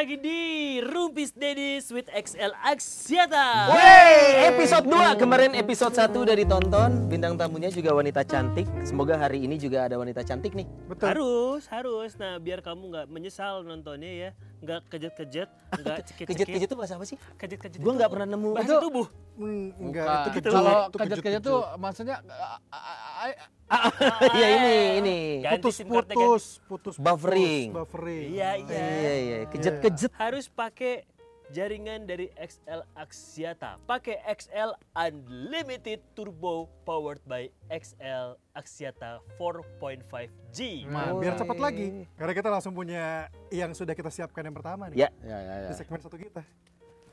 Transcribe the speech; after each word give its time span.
Lagi 0.00 0.16
di 0.16 0.80
Rumpis 0.80 1.36
Dedis 1.36 1.92
with 1.92 2.08
XL 2.08 2.56
Aksiata. 2.64 3.68
Wey, 3.68 4.48
episode 4.48 4.88
2 4.88 5.20
kemarin 5.20 5.52
episode 5.52 5.92
1 5.92 6.16
udah 6.16 6.32
ditonton. 6.40 7.04
Bintang 7.04 7.36
tamunya 7.36 7.68
juga 7.68 7.92
wanita 7.92 8.24
cantik. 8.24 8.64
Semoga 8.80 9.20
hari 9.20 9.44
ini 9.44 9.60
juga 9.60 9.84
ada 9.84 10.00
wanita 10.00 10.24
cantik 10.24 10.56
nih. 10.56 10.64
Harus, 11.04 11.68
harus. 11.68 12.16
Nah, 12.16 12.40
biar 12.40 12.64
kamu 12.64 12.80
nggak 12.80 13.06
menyesal 13.12 13.60
nontonnya 13.60 14.08
ya, 14.08 14.30
nggak 14.60 14.80
kejet-kejet, 14.92 15.48
nggak 15.72 15.96
cekit-cekit. 16.04 16.26
kejut-kejut 16.28 16.68
itu 16.68 16.76
bahasa 16.76 16.94
apa 17.00 17.04
sih 17.08 17.16
Kejet-kejet. 17.40 17.80
Gua 17.80 17.92
nggak 17.96 18.10
pernah 18.12 18.26
nemu. 18.28 18.50
Bahasa 18.52 18.76
Itu- 18.76 18.82
tubuh. 18.84 19.06
Hmm, 19.40 19.72
enggak, 19.80 20.04
Bukan. 20.04 20.20
itu 20.20 20.30
kejut. 20.36 20.52
Kalau 20.52 20.72
itu 20.84 20.96
kejut-kejut 21.00 21.40
tuh 21.40 21.60
maksudnya 21.80 22.16
ah, 22.28 22.58
ah, 22.68 23.32
ah, 23.72 23.90
iya 24.36 24.46
ini 24.52 24.74
ini 25.00 25.16
Ganti 25.40 25.64
putus 25.80 26.44
putus 26.68 26.96
Buffering. 27.00 27.72
putus, 27.72 27.88
buffering. 27.88 28.26
Iya, 28.36 28.50
iya. 28.60 28.84
iya 28.84 29.14
iya 29.16 29.38
kejut-kejut 29.48 30.12
Harus 30.12 30.44
pakai 30.52 31.08
jaringan 31.50 32.06
dari 32.06 32.30
XL 32.32 32.86
Aksiata. 32.94 33.82
Pakai 33.84 34.22
XL 34.24 34.70
Unlimited 34.94 36.00
Turbo 36.14 36.70
powered 36.82 37.18
by 37.26 37.50
XL 37.66 38.38
Aksiata 38.54 39.18
4.5G. 39.36 40.86
Nah, 40.86 41.10
Oh, 41.10 41.18
biar 41.18 41.34
cepat 41.34 41.58
lagi. 41.58 42.06
Karena 42.14 42.32
kita 42.32 42.48
langsung 42.48 42.72
punya 42.72 43.26
yang 43.50 43.74
sudah 43.74 43.94
kita 43.94 44.08
siapkan 44.08 44.46
yang 44.46 44.54
pertama 44.54 44.86
nih. 44.88 45.06
ya 45.06 45.10
ya 45.22 45.38
ya 45.38 45.54
ya. 45.66 45.68
Di 45.68 45.74
segmen 45.74 45.98
satu 45.98 46.14
kita. 46.14 46.42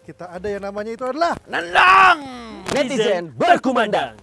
Kita 0.05 0.31
ada 0.31 0.47
yang 0.47 0.63
namanya 0.63 0.95
itu 0.95 1.03
adalah 1.03 1.35
netizen 2.71 3.35
berkumandang 3.35 4.15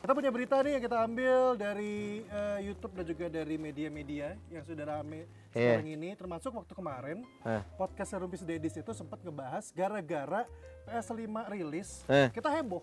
kita 0.00 0.12
punya 0.12 0.30
berita 0.30 0.56
nih 0.58 0.72
yang 0.72 0.82
kita 0.82 0.98
ambil 0.98 1.36
dari 1.54 1.96
eh, 2.24 2.58
YouTube 2.64 2.92
dan 2.94 3.04
juga 3.04 3.26
dari 3.28 3.56
media-media 3.56 4.32
yang 4.48 4.64
sudah 4.64 4.84
rame 4.88 5.28
Iya. 5.50 5.76
sekarang 5.76 5.90
ini 5.90 6.08
termasuk 6.14 6.50
waktu 6.54 6.72
kemarin 6.72 7.18
Eh. 7.42 7.62
podcast 7.76 8.14
Rumpis 8.14 8.40
Dedis 8.40 8.74
itu 8.74 8.90
sempat 8.90 9.20
ngebahas 9.20 9.68
gara-gara 9.70 10.48
PS5 10.84 11.20
rilis 11.50 12.00
Eh. 12.06 12.30
kita 12.30 12.48
heboh 12.50 12.80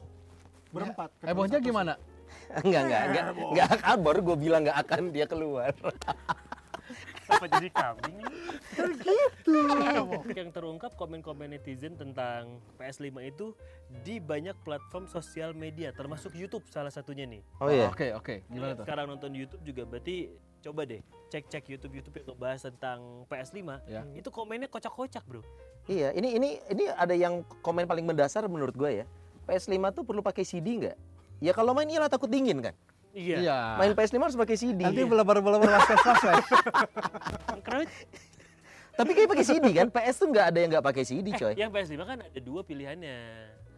berempat 0.69 1.09
ketemu 1.15 1.27
Hebohnya 1.27 1.59
gimana? 1.59 1.93
enggak 2.59 2.81
enggak 2.83 3.01
enggak 3.03 3.23
enggak 3.33 3.67
akan 3.73 3.97
baru 3.99 4.19
gue 4.21 4.37
bilang 4.37 4.61
enggak 4.61 4.77
akan 4.79 5.01
dia 5.09 5.25
keluar 5.25 5.71
Apa 7.37 7.47
jadi 7.53 7.69
kambing? 7.69 8.17
gitu. 8.97 9.53
Yang 10.33 10.49
terungkap 10.53 10.91
komen-komen 10.97 11.53
netizen 11.53 11.93
tentang 11.93 12.59
PS5 12.81 13.07
itu 13.23 13.53
di 14.03 14.17
banyak 14.17 14.57
platform 14.65 15.05
sosial 15.05 15.53
media, 15.53 15.93
termasuk 15.93 16.33
YouTube 16.33 16.65
salah 16.67 16.91
satunya 16.91 17.29
nih. 17.29 17.41
oh 17.61 17.69
iya 17.69 17.87
Oke 17.93 18.11
oke. 18.13 18.35
Gimana 18.49 18.73
tuh? 18.75 18.83
Sekarang 18.83 19.05
nonton 19.07 19.31
YouTube 19.31 19.61
juga 19.63 19.85
berarti 19.85 20.33
coba 20.65 20.83
deh 20.83 20.99
cek-cek 21.29 21.63
YouTube-YouTube 21.69 22.15
yang 22.23 22.27
ngebahas 22.33 22.61
tentang 22.73 22.99
PS5. 23.29 23.59
Ya. 23.87 24.01
Itu 24.17 24.33
komennya 24.33 24.67
kocak-kocak, 24.67 25.23
Bro. 25.27 25.45
iya 25.87 26.11
ini 26.11 26.35
ini 26.35 26.59
ini 26.67 26.83
ada 26.91 27.15
yang 27.15 27.47
komen 27.63 27.87
paling 27.87 28.03
mendasar 28.03 28.43
menurut 28.51 28.75
gue 28.75 29.03
ya 29.03 29.05
PS5 29.47 29.79
tuh 29.95 30.03
perlu 30.03 30.19
pakai 30.19 30.43
CD 30.43 30.83
nggak 30.83 30.97
ya 31.39 31.55
kalau 31.55 31.71
main 31.71 31.87
iyalah 31.87 32.11
takut 32.11 32.27
dingin 32.27 32.59
kan 32.59 32.75
Iya. 33.17 33.37
Iya. 33.41 33.57
main 33.75 33.91
PS5 33.91 34.17
harus 34.21 34.37
pakai 34.37 34.55
CD 34.55 34.77
nanti 34.79 35.01
belabar-belabar 35.01 35.65
was-was 35.73 36.21
was 36.21 36.45
Kenapa? 37.59 37.89
tapi 38.93 39.11
kayak 39.11 39.29
pakai 39.29 39.45
CD 39.47 39.65
kan 39.73 39.87
PS 39.89 40.15
tuh 40.17 40.27
nggak 40.27 40.45
ada 40.47 40.57
yang 40.57 40.69
nggak 40.71 40.85
pakai 40.85 41.01
CD 41.01 41.27
coy 41.31 41.53
Yang 41.53 41.69
PS5 41.71 41.97
kan 41.99 42.17
ada 42.19 42.39
dua 42.39 42.61
pilihannya. 42.61 43.19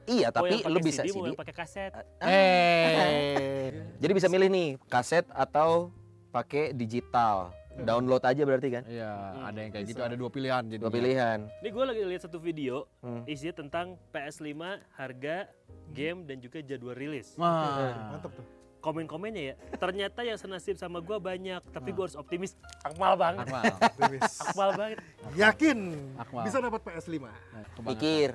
iya 0.05 0.27
mau 0.27 0.35
tapi 0.41 0.59
pakai 0.59 0.71
lu 0.71 0.79
bisa 0.81 1.01
CD, 1.01 1.09
mau 1.09 1.15
CD 1.15 1.27
yang 1.29 1.39
pakai 1.39 1.55
kaset. 1.55 1.91
Eh. 2.19 3.67
Jadi 3.97 4.11
bisa 4.11 4.27
milih 4.27 4.47
nih 4.47 4.67
kaset 4.87 5.23
atau 5.29 5.91
pakai 6.29 6.71
digital. 6.71 7.51
Download 7.79 8.19
aja 8.19 8.43
berarti 8.43 8.67
kan? 8.69 8.83
Iya, 8.83 9.07
ada 9.39 9.55
yang 9.55 9.71
kayak 9.71 9.85
gitu, 9.87 10.01
ada 10.01 10.11
dua 10.13 10.27
pilihan 10.27 10.67
jadi. 10.67 10.81
Dua 10.83 10.91
pilihan. 10.91 11.47
Ini 11.63 11.69
gue 11.69 11.85
lagi 11.85 12.01
lihat 12.05 12.21
satu 12.21 12.35
video 12.37 12.91
Hmm. 12.99 13.23
isinya 13.23 13.55
tentang 13.55 13.95
PS5, 14.09 14.51
harga, 14.93 15.47
game 15.89 16.27
dan 16.27 16.43
juga 16.43 16.59
jadwal 16.59 16.91
rilis. 16.91 17.39
Wah. 17.39 18.11
mantap 18.11 18.35
tuh 18.35 18.58
Komen-komennya 18.79 19.43
ya, 19.43 19.55
ternyata 19.75 20.23
yang 20.23 20.35
senasib 20.35 20.73
sama 20.73 20.99
gue 20.99 21.15
banyak, 21.15 21.59
tapi 21.67 21.89
Hmm. 21.89 21.95
gue 21.95 22.03
harus 22.05 22.15
optimis. 22.15 22.55
Akmal 22.79 23.13
banget, 23.13 23.43
Akmal. 23.45 23.63
Dewis. 23.99 24.23
akmal 24.41 24.69
banget. 24.73 24.97
yakin 25.35 25.77
Akmal. 26.15 26.43
bisa 26.43 26.57
dapat 26.57 26.79
PS5 26.81 27.15
Nah, 27.19 27.31
kebangetan. 27.69 27.87
Pikir. 27.91 28.29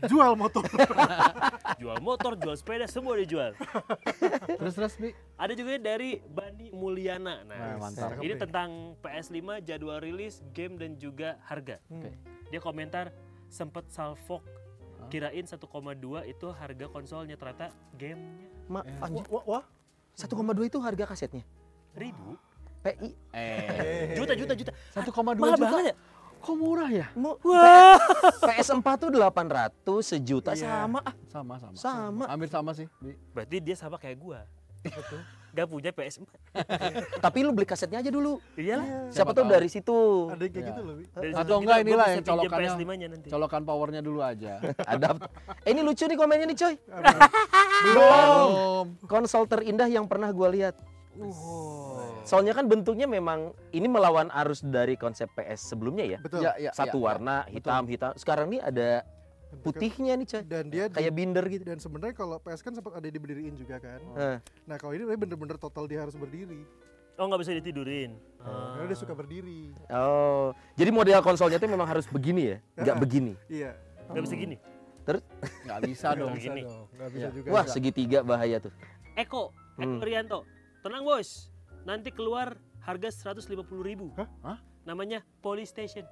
jual 0.00 0.32
motor 0.32 0.62
Jual 1.82 1.98
motor, 1.98 2.32
jual 2.34 2.54
sepeda, 2.54 2.86
semua 2.86 3.14
dijual. 3.14 3.50
Terus 4.58 4.72
terus 4.72 4.94
Bi. 4.94 5.10
Ada 5.34 5.52
juga 5.52 5.74
dari 5.76 6.18
Bani 6.20 6.70
Mulyana. 6.70 7.42
Nah, 7.42 7.58
Nah, 7.74 7.74
mantap. 7.80 8.18
ini 8.18 8.34
tentang 8.34 8.70
PS5, 8.98 9.34
jadwal 9.60 9.98
rilis, 9.98 10.38
game 10.48 10.74
dan 10.74 10.94
juga 10.94 11.42
harga. 11.42 11.82
Oke. 11.84 12.14
Dia 12.48 12.60
komentar 12.60 13.10
sempat 13.48 13.86
salfok 13.88 14.46
kirain 15.08 15.42
1,2 15.42 15.58
itu 16.22 16.46
harga 16.52 16.86
konsolnya 16.86 17.34
ternyata 17.34 17.70
gamenya 17.92 18.46
Ma, 18.66 18.84
anjir, 19.00 19.24
wah, 19.26 19.44
wah. 19.48 19.64
1,2 20.18 20.34
itu 20.64 20.78
harga 20.78 21.04
kasetnya. 21.06 21.46
ribu 21.94 22.34
PI. 22.78 23.10
Eh. 23.32 24.14
juta 24.14 24.34
juta 24.34 24.52
juta 24.52 24.70
1,2 24.92 25.06
mahal 25.34 25.54
juta. 25.54 25.58
banget 25.60 25.86
ya 25.90 25.96
Kok 26.38 26.54
murah 26.54 26.86
ya? 26.86 27.06
Mu, 27.12 27.34
wah 27.40 27.98
PS4 28.40 28.86
tuh 28.96 29.10
800 29.10 29.74
sejuta 30.00 30.54
Iya. 30.54 30.86
sama 30.86 31.02
ah. 31.02 31.14
Sama 31.26 31.54
sama. 31.58 31.74
Sama. 31.74 32.24
Hampir 32.26 32.46
sama 32.46 32.70
sih, 32.72 32.86
Bi. 32.96 33.18
berarti 33.32 33.58
dia 33.58 33.74
sama 33.74 33.94
kayak 33.96 34.14
gua 34.16 34.46
gak 35.50 35.66
punya 35.66 35.90
PS4 35.90 36.22
Tapi 37.24 37.38
lu 37.40 37.50
beli 37.50 37.66
kasetnya 37.66 37.98
aja 37.98 38.06
dulu. 38.08 38.38
iyalah 38.54 39.10
Siapa, 39.10 39.10
Siapa 39.10 39.30
tuh 39.32 39.42
tahu. 39.42 39.50
dari 39.50 39.66
situ. 39.66 39.98
ada 40.28 40.38
yang 40.38 40.52
kayak 40.52 40.62
Ya. 40.62 40.70
gitu 40.70 40.80
loh 40.80 40.94
Atau 41.34 41.56
enggak 41.58 41.76
inilah 41.82 42.06
yang 42.08 42.22
colokannya. 42.22 42.70
PS5-nya 42.70 43.06
nanti 43.10 43.26
Colokan 43.26 43.62
powernya 43.64 43.98
dulu 43.98 44.20
aja. 44.22 44.62
Ada. 44.86 45.18
Eh, 45.64 45.72
ini 45.72 45.82
lucu 45.82 46.04
nih 46.04 46.14
komennya 46.14 46.46
nih 46.46 46.54
coy. 46.56 46.74
Belum. 47.82 48.48
Konsol 49.18 49.50
terindah 49.50 49.90
yang 49.90 50.06
pernah 50.06 50.30
gua 50.30 50.46
lihat. 50.46 50.78
Soalnya 52.22 52.54
kan 52.54 52.70
bentuknya 52.70 53.02
memang 53.04 53.50
ini 53.74 53.90
melawan 53.90 54.30
arus 54.32 54.62
dari 54.62 54.94
konsep 54.94 55.26
PS 55.34 55.74
sebelumnya 55.74 56.06
ya. 56.06 56.18
betul 56.18 56.38
Ya, 56.38 56.54
ya, 56.56 56.70
Satu 56.70 57.02
ya, 57.02 57.04
warna 57.10 57.42
hitam 57.46 57.82
hitam. 57.84 58.14
Sekarang 58.14 58.46
nih 58.46 58.62
ada 58.62 59.02
putihnya 59.58 60.14
nih 60.14 60.26
coy. 60.28 60.42
dan 60.44 60.64
dia 60.68 60.86
di- 60.86 60.94
Kayak 60.94 61.12
binder 61.12 61.44
gitu. 61.48 61.64
dan 61.64 61.80
sebenarnya 61.80 62.14
kalau 62.14 62.38
PS 62.38 62.60
kan 62.60 62.70
sempat 62.70 62.94
ada 62.94 63.08
diberdiriin 63.08 63.56
juga 63.56 63.80
kan 63.80 63.96
Eh. 64.14 64.36
nah 64.68 64.76
kalau 64.76 64.92
ini 64.92 65.08
bener-bener 65.08 65.56
total 65.56 65.88
dia 65.88 65.98
harus 65.98 66.12
berdiri 66.12 66.68
oh 67.16 67.24
nggak 67.24 67.40
bisa 67.40 67.56
ditidurin 67.56 68.12
karena 68.38 68.84
dia 68.84 68.98
suka 69.00 69.16
berdiri 69.16 69.72
Oh, 69.88 70.52
jadi 70.74 70.92
model 70.92 71.24
konsolnya 71.24 71.56
tuh 71.56 71.64
memang 71.66 71.88
harus 71.88 72.04
begini 72.06 72.42
ya, 72.44 72.56
nggak 72.76 72.96
begini. 73.00 73.32
iya 73.48 73.72
nggak 74.06 74.22
bisa 74.22 74.36
gini 74.36 74.56
Terus, 75.00 75.24
Nggak 75.64 75.80
bisa 75.88 76.06
dong. 76.12 76.20
Nggak 76.20 76.36
bisa 76.36 76.44
gini. 76.44 76.62
dong 76.62 76.84
nggak 76.92 77.08
bisa 77.08 77.24
Iya. 77.24 77.28
juga 77.32 77.48
wah 77.48 77.64
segitiga 77.66 78.18
bahaya 78.20 78.56
tuh. 78.60 78.72
Eko 79.18 79.50
Eko 79.78 79.98
Hmm. 79.98 80.02
Rianto 80.02 80.42
tenang 80.82 81.06
bos 81.06 81.50
nanti 81.86 82.10
keluar 82.10 82.58
harga 82.82 83.10
150.000 83.30 83.62
ribu 83.82 84.10
Hah? 84.18 84.26
Hah? 84.42 84.58
namanya 84.82 85.22
Polystation 85.38 86.02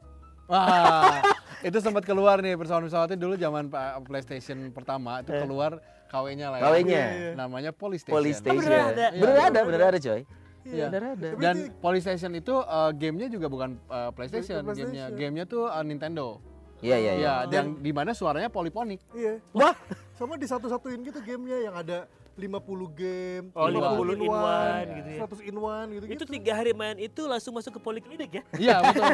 Wah, 0.46 1.18
itu 1.66 1.74
sempat 1.82 2.06
keluar 2.06 2.38
nih 2.38 2.54
pesawat-pesawatnya 2.54 3.18
dulu 3.18 3.34
zaman 3.34 3.66
PlayStation 4.06 4.70
pertama 4.70 5.18
itu 5.18 5.34
keluar 5.34 5.82
KW-nya 6.06 6.46
lah 6.54 6.58
ya. 6.62 6.64
KW-nya. 6.70 7.04
Namanya 7.34 7.70
Polystation. 7.74 8.14
Polystation. 8.14 8.62
beneran 8.62 8.94
ada? 8.94 9.06
Bener 9.10 9.38
ada, 9.42 9.60
bener 9.66 9.80
ada 9.82 9.98
coy. 9.98 10.22
Iya. 10.62 10.86
Bener 10.86 11.02
ada. 11.18 11.28
Dan 11.34 11.56
Polystation 11.82 12.30
itu 12.38 12.54
uh, 12.62 12.94
gamenya 12.94 13.26
juga 13.26 13.50
bukan 13.50 13.74
uh, 13.90 14.14
PlayStation, 14.14 14.62
gamenya 14.62 15.10
gamenya 15.10 15.44
tuh 15.50 15.66
uh, 15.66 15.82
Nintendo. 15.82 16.38
Iya 16.78 16.94
iya 16.94 17.12
iya. 17.18 17.18
Iya, 17.18 17.34
dan 17.50 17.82
di 17.82 17.90
mana 17.90 18.14
suaranya 18.14 18.46
poliponik. 18.46 19.02
iya 19.18 19.42
Wah, 19.50 19.74
sama 20.14 20.38
di 20.38 20.46
satu-satuin 20.46 21.02
gitu 21.02 21.18
gamenya 21.26 21.58
yang 21.58 21.74
ada 21.74 22.06
50 22.36 22.52
game 22.92 23.44
Oh, 23.50 23.66
50 23.66 23.80
in 24.12 24.22
one 24.22 24.86
gitu 24.94 25.08
ya. 25.10 25.20
100 25.24 25.40
in 25.42 25.56
one 25.56 25.88
gitu 25.90 26.04
itu 26.06 26.24
tiga 26.28 26.52
hari 26.52 26.72
main 26.72 26.96
itu 26.96 27.24
langsung 27.24 27.52
masuk 27.52 27.72
ke 27.72 27.80
poliklinik 27.80 28.30
ya 28.30 28.42
Iya, 28.54 28.76
betul. 28.84 29.04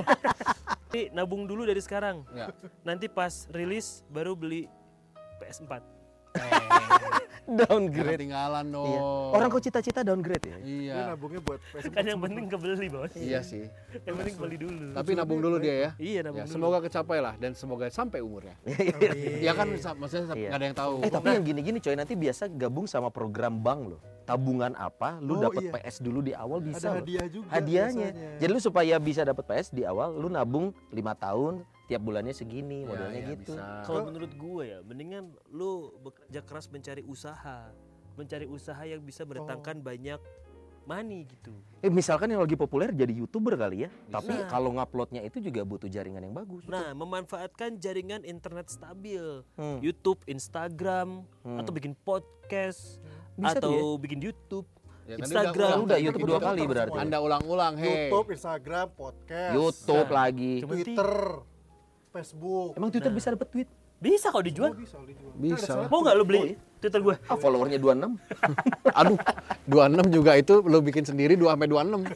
Jadi 0.93 1.09
nabung 1.11 1.47
dulu 1.47 1.63
dari 1.63 1.79
sekarang 1.79 2.27
ya. 2.31 2.51
nanti 2.83 3.07
pas 3.07 3.47
rilis 3.49 4.03
baru 4.07 4.35
beli 4.35 4.67
PS4 5.39 5.81
downgrade. 7.45 8.17
Ketinggalan 8.17 8.65
dong. 8.69 8.87
Iya. 8.87 9.01
Orang 9.33 9.47
kok 9.49 9.63
cita-cita 9.63 10.01
downgrade 10.01 10.45
ya? 10.45 10.57
Iya. 10.59 10.95
Dia 10.95 11.05
nabungnya 11.11 11.41
buat 11.41 11.59
PS4 11.69 11.91
Kan 11.91 12.05
yang 12.05 12.21
penting 12.21 12.45
kebeli 12.47 12.87
bos. 12.89 13.13
Iya 13.15 13.41
sih. 13.41 13.67
Yang 14.01 14.15
penting 14.17 14.35
beli 14.37 14.57
dulu. 14.57 14.87
Tapi 14.93 15.11
nabung 15.13 15.41
dulu 15.41 15.57
dia 15.59 15.75
ya. 15.75 15.91
Iya 15.97 16.21
nabung 16.25 16.41
Ya, 16.41 16.47
dulu. 16.47 16.55
semoga 16.55 16.79
kecapai 16.81 17.19
lah 17.19 17.35
dan 17.37 17.53
semoga 17.53 17.87
sampai 17.89 18.19
umurnya. 18.21 18.55
Ya 19.39 19.53
kan 19.53 19.69
sa- 19.77 19.93
maksudnya 19.93 20.27
sa- 20.27 20.37
Iya. 20.37 20.49
nggak 20.49 20.59
ada 20.59 20.67
yang 20.67 20.79
tahu. 20.79 20.95
Eh 21.01 21.11
tapi 21.11 21.27
yang 21.31 21.45
gini-gini 21.45 21.79
coy 21.79 21.95
nanti 21.95 22.15
biasa 22.15 22.47
gabung 22.49 22.87
sama 22.87 23.09
program 23.09 23.59
bank 23.59 23.81
loh. 23.89 24.01
Tabungan 24.23 24.71
apa, 24.73 25.19
lu 25.19 25.35
Oh, 25.35 25.43
dapat 25.43 25.67
iya. 25.67 25.73
PS 25.75 25.99
dulu 25.99 26.23
di 26.23 26.31
awal 26.31 26.63
bisa 26.63 26.89
Ada 26.89 27.03
hadiah 27.03 27.27
juga 27.27 27.47
Hadiahnya. 27.51 28.09
biasanya. 28.15 28.39
Jadi 28.39 28.51
lu 28.51 28.61
supaya 28.61 28.95
bisa 28.97 29.21
dapat 29.23 29.45
PS 29.45 29.69
di 29.69 29.83
awal, 29.83 30.15
lu 30.15 30.31
nabung 30.31 30.71
lima 30.89 31.11
tahun, 31.13 31.67
tiap 31.93 32.03
bulannya 32.03 32.33
segini, 32.33 32.83
Ya, 32.83 32.89
modelnya 32.89 33.21
ya, 33.21 33.29
gitu. 33.37 33.53
bisa. 33.53 33.85
Kalau 33.85 34.03
menurut 34.03 34.33
gue 34.33 34.63
ya, 34.65 34.79
mendingan 34.81 35.25
lu 35.49 35.71
bekerja 36.01 36.41
keras 36.41 36.67
mencari 36.67 37.05
usaha, 37.05 37.69
mencari 38.15 38.47
usaha 38.47 38.81
yang 38.81 39.01
bisa 39.01 39.23
berdatangkan 39.23 39.79
banyak 39.79 40.21
money 40.83 41.23
gitu. 41.25 41.55
Eh 41.79 41.87
misalkan 41.87 42.27
yang 42.27 42.43
lagi 42.43 42.57
populer 42.57 42.91
jadi 42.91 43.15
youtuber 43.15 43.55
kali 43.55 43.87
ya. 43.87 43.91
Tapi 44.11 44.35
Bisa. 44.35 44.51
kalau 44.51 44.73
nguploadnya 44.73 45.23
itu 45.23 45.39
juga 45.39 45.63
butuh 45.63 45.87
jaringan 45.87 46.19
yang 46.21 46.35
bagus. 46.35 46.67
Nah, 46.67 46.91
memanfaatkan 46.93 47.79
jaringan 47.79 48.25
internet 48.25 48.67
stabil, 48.67 49.47
Hmm. 49.55 49.79
YouTube, 49.79 50.19
Instagram, 50.27 51.23
Hmm. 51.41 51.59
atau 51.59 51.71
bikin 51.71 51.95
podcast, 51.95 52.99
Bisa 53.33 53.63
tuh 53.63 53.71
atau 53.71 53.95
bikin 53.95 54.19
YouTube, 54.21 54.67
Ya, 55.03 55.17
tadi 55.17 55.31
Instagram. 55.31 55.55
udah- 55.55 55.83
udah 55.87 55.99
Itu 55.99 56.07
YouTube 56.09 56.29
dua 56.29 56.41
kali 56.41 56.63
berarti. 56.65 56.99
Anda 56.99 57.19
ulang-ulang, 57.19 57.75
hei. 57.77 58.11
YouTube, 58.11 58.29
Instagram, 58.35 58.87
podcast, 58.93 59.55
YouTube 59.55 60.09
Nah. 60.09 60.19
lagi. 60.19 60.55
Twitter, 60.61 61.11
Facebook. 62.13 62.77
Emang 62.77 62.89
Twitter 62.89 63.11
bisa 63.11 63.29
dapat 63.31 63.49
tweet? 63.49 63.69
Bisa 63.97 64.29
kok 64.29 64.43
dijual. 64.43 64.71
Oh, 64.71 64.77
bisa 64.77 64.99
dijual. 65.01 65.33
Bisa. 65.35 65.87
Mau 65.87 66.01
nggak 66.01 66.15
lu 66.15 66.21
Oh, 66.21 66.27
beli 66.27 66.41
iya. 66.45 66.57
Twitter 66.77 67.01
gue? 67.01 67.15
Ah 67.25 67.37
followernya 67.37 67.79
26. 67.79 68.19
Aduh, 68.99 69.17
26 69.65 70.11
juga 70.13 70.33
itu 70.35 70.55
lu 70.61 70.79
bikin 70.81 71.03
sendiri 71.03 71.35
2 71.35 71.47
sampai 71.49 71.67
26. 71.67 72.03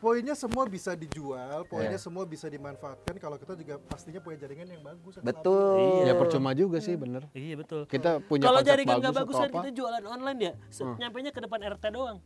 Poinnya 0.00 0.32
semua 0.32 0.64
bisa 0.64 0.96
dijual, 0.96 1.60
poinnya 1.66 1.92
Iya. 1.92 2.00
semua 2.00 2.24
bisa 2.24 2.48
dimanfaatkan 2.48 3.20
kalau 3.20 3.36
kita 3.36 3.52
juga 3.52 3.76
pastinya 3.78 4.16
punya 4.18 4.40
jaringan 4.40 4.64
yang 4.70 4.80
bagus. 4.82 5.20
Betul. 5.20 5.76
Iya. 6.00 6.04
Ya 6.06 6.14
percuma 6.16 6.56
juga 6.56 6.80
sih, 6.80 6.96
bener. 6.96 7.28
Iya 7.30 7.60
betul. 7.60 7.84
Kita 7.84 8.16
punya 8.18 8.48
Kalau 8.48 8.64
jaringan 8.64 8.96
nggak 8.96 9.12
bagus 9.14 9.36
atau 9.36 9.44
kan 9.44 9.60
kita 9.60 9.76
jualan 9.76 10.00
online 10.02 10.38
ya. 10.40 10.52
Se- 10.68 10.88
Nyampainya 10.88 11.36
ke 11.36 11.44
depan 11.44 11.60
RT 11.68 11.84
doang. 11.90 12.16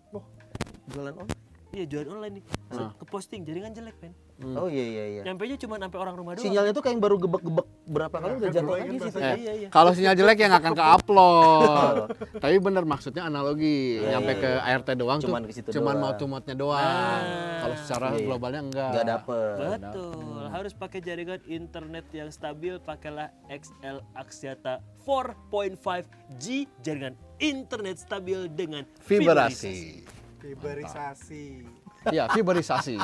Jualan 0.86 1.14
on. 1.16 1.26
Iya 1.70 1.84
jualan 1.88 2.08
online 2.12 2.34
nih. 2.38 2.44
Se- 2.70 2.94
Ke 2.94 3.04
posting 3.04 3.42
jaringan 3.42 3.74
jelek 3.74 3.98
men. 3.98 4.14
Oh 4.34 4.66
iya 4.66 4.82
iya 4.82 5.04
iya. 5.06 5.22
Nyampainya 5.22 5.54
cuma 5.54 5.78
sampai 5.78 5.94
orang 5.94 6.14
rumah 6.18 6.34
doang. 6.34 6.42
Sinyalnya 6.42 6.74
tuh 6.74 6.82
kayak 6.82 6.98
yang 6.98 7.02
baru 7.06 7.16
gebek-gebek 7.22 7.66
berapa 7.86 8.16
kali 8.18 8.32
udah 8.34 8.42
kan 8.42 8.50
jatuh 8.50 8.72
lagi 8.74 8.82
kan 8.82 8.94
sih. 8.98 9.12
Eh, 9.14 9.36
Iya, 9.38 9.52
iya. 9.54 9.68
Kalau 9.70 9.90
sinyal 9.94 10.14
jelek 10.18 10.36
ya 10.36 10.46
nggak 10.50 10.62
akan 10.66 10.74
ke-upload. 10.74 11.94
Tapi 12.42 12.56
bener 12.58 12.82
maksudnya 12.82 13.22
analogi, 13.24 14.02
Iya, 14.02 14.18
nyampe 14.18 14.32
iya, 14.34 14.42
ke 14.42 14.50
iya. 14.50 14.74
ART 14.74 14.88
doang 14.98 15.18
Cuman 15.22 15.40
tuh 15.40 15.48
ke 15.48 15.54
situ 15.54 15.68
cuman 15.70 15.94
doang. 15.94 16.02
mau 16.02 16.12
tumotnya 16.18 16.54
doang. 16.58 17.22
Nah. 17.22 17.58
Kalau 17.62 17.76
secara 17.78 18.06
Iya, 18.10 18.16
iya. 18.18 18.24
globalnya 18.26 18.60
enggak. 18.66 18.90
Nggak 18.90 19.06
dapet. 19.06 19.54
Betul. 19.78 20.42
Harus 20.50 20.72
pakai 20.74 20.98
jaringan 20.98 21.40
internet 21.46 22.04
yang 22.10 22.28
stabil, 22.28 22.74
pakailah 22.82 23.30
XL 23.46 24.02
Axiata 24.12 24.82
4.5G 25.06 26.44
jaringan 26.82 27.14
internet 27.38 28.02
stabil 28.02 28.50
dengan 28.50 28.82
Vibrasi. 29.06 30.02
Fiberisasi. 30.42 31.83
Iya, 32.12 32.28
fiberisasi. 32.32 33.00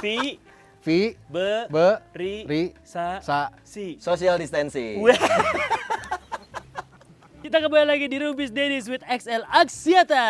Vi 0.00 0.40
Vi 0.84 1.16
be 1.32 1.64
be 1.72 1.88
ri 2.12 2.44
ri 2.44 2.62
sa 2.84 3.16
sa 3.24 3.48
si. 3.64 3.96
Social 3.96 4.36
distancing. 4.36 5.00
Kita 7.44 7.60
kembali 7.60 7.84
lagi 7.88 8.08
di 8.08 8.16
Rubis 8.20 8.48
Dennis 8.52 8.88
with 8.88 9.04
XL 9.04 9.44
Axiata. 9.48 10.28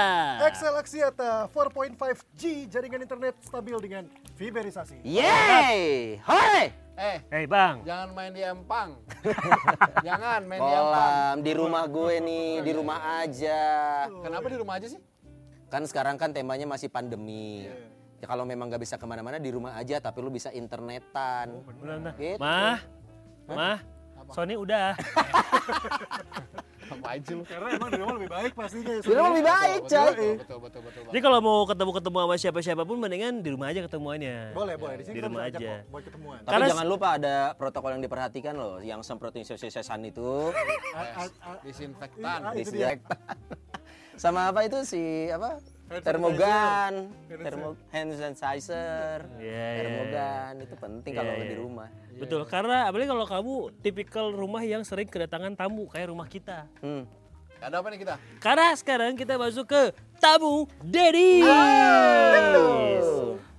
XL 0.51 0.75
Axiata 0.79 1.47
4.5G 1.51 2.67
jaringan 2.71 3.03
internet 3.07 3.35
stabil 3.43 3.75
dengan 3.83 4.07
fiberisasi. 4.35 4.99
Yeay! 5.03 6.19
Hore! 6.23 6.75
Eh, 6.95 7.19
Hei 7.27 7.47
bang, 7.51 7.83
jangan 7.83 8.15
main 8.15 8.31
di 8.31 8.43
Empang. 8.47 8.95
jangan 10.07 10.47
main 10.47 10.63
di 10.63 10.73
Empang. 10.75 11.35
Di 11.43 11.53
rumah 11.59 11.85
gue 11.91 12.15
nih, 12.23 12.63
di 12.63 12.73
rumah 12.75 12.99
aja. 13.23 13.63
Kenapa 14.23 14.47
di 14.47 14.57
rumah 14.63 14.79
aja 14.79 14.87
sih? 14.95 15.03
Kan 15.75 15.91
sekarang 15.91 16.15
kan 16.15 16.31
temanya 16.31 16.71
masih 16.71 16.87
pandemi. 16.87 17.67
Ya 18.23 18.31
kalau 18.31 18.47
memang 18.47 18.71
nggak 18.71 18.79
bisa 18.79 18.95
ke 18.95 19.03
mana-mana 19.11 19.43
di 19.43 19.51
rumah 19.51 19.75
aja, 19.75 19.99
tapi 19.99 20.23
lu 20.23 20.31
bisa 20.31 20.55
internetan. 20.55 21.51
Bentar, 21.67 21.99
bentar. 21.99 22.15
Gitu. 22.15 22.39
mah, 22.39 22.79
mah, 23.51 23.79
Sony 24.31 24.55
udah. 24.55 24.95
Apa 26.85 27.17
aja 27.19 27.33
lu? 27.33 27.43
Karena 27.43 27.69
emang 27.75 27.91
di 27.91 27.99
rumah 27.99 28.15
lebih 28.15 28.31
baik 28.31 28.53
pastinya. 28.55 28.93
ya, 28.93 29.01
Di 29.03 29.13
rumah 29.19 29.31
lebih 29.35 29.47
baik, 29.51 29.81
Betul, 29.83 29.91
coy. 29.91 30.05
betul, 30.13 30.29
betul, 30.31 30.59
betul, 30.63 30.81
betul. 30.87 31.03
Jadi 31.11 31.21
kalau 31.21 31.39
mau 31.43 31.59
ketemu-ketemu 31.67 32.19
sama 32.23 32.37
siapa-siapa 32.39 32.83
pun 32.87 32.97
mendingan 33.01 33.35
di 33.43 33.51
rumah 33.51 33.67
aja 33.75 33.81
ketemuannya. 33.83 34.37
Boleh, 34.55 34.75
boleh. 34.79 34.95
Di 35.01 35.05
sini 35.05 35.11
Di 35.11 35.19
kita 35.19 35.27
rumah 35.27 35.43
aja. 35.43 35.59
kok 35.59 35.91
buat 35.91 36.03
ketemuan. 36.07 36.39
Tapi 36.39 36.53
Karena- 36.55 36.69
jangan 36.71 36.87
lupa 36.87 37.09
ada 37.19 37.35
protokol 37.59 37.91
yang 37.99 38.03
diperhatikan 38.05 38.55
loh, 38.55 38.79
yang 38.79 39.01
semprotin 39.03 39.43
sesan 39.43 40.07
itu. 40.07 40.55
Disinfektan. 41.67 42.39
Dia. 42.47 42.53
disinfektan. 42.55 43.37
Sama 44.15 44.51
apa 44.51 44.63
itu 44.67 44.79
si 44.87 45.29
apa? 45.31 45.59
Termogan, 45.85 47.13
termo 47.29 47.77
hand 47.93 48.17
sanitizer, 48.17 49.21
Iya, 49.37 49.53
iya, 49.53 49.79
termogan 49.85 50.53
itu 50.65 50.75
penting 50.81 51.13
Iya, 51.13 51.21
kalau 51.21 51.33
iya. 51.37 51.45
di 51.45 51.57
rumah. 51.61 51.89
Betul, 52.17 52.41
karena 52.49 52.89
apalagi 52.89 53.09
kalau 53.13 53.27
kamu 53.29 53.55
tipikal 53.85 54.27
rumah 54.33 54.65
yang 54.65 54.81
sering 54.81 55.07
kedatangan 55.07 55.53
tamu 55.55 55.85
kayak 55.93 56.09
rumah 56.09 56.25
kita. 56.27 56.65
Hmm. 56.81 57.05
Ada 57.61 57.85
apa 57.85 57.87
nih 57.93 58.01
kita? 58.01 58.15
Karena 58.41 58.73
sekarang 58.75 59.13
kita 59.15 59.37
masuk 59.37 59.69
ke 59.69 59.83
tamu 60.19 60.65
Dedi. 60.83 61.45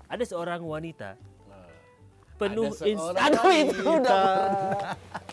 Ada 0.10 0.24
seorang 0.26 0.62
wanita 0.66 1.14
penuh 2.36 2.72
Ada 2.72 2.84
seorang 2.84 3.24
Aduh 3.32 3.52
itu 3.56 3.82
udah. 3.84 4.16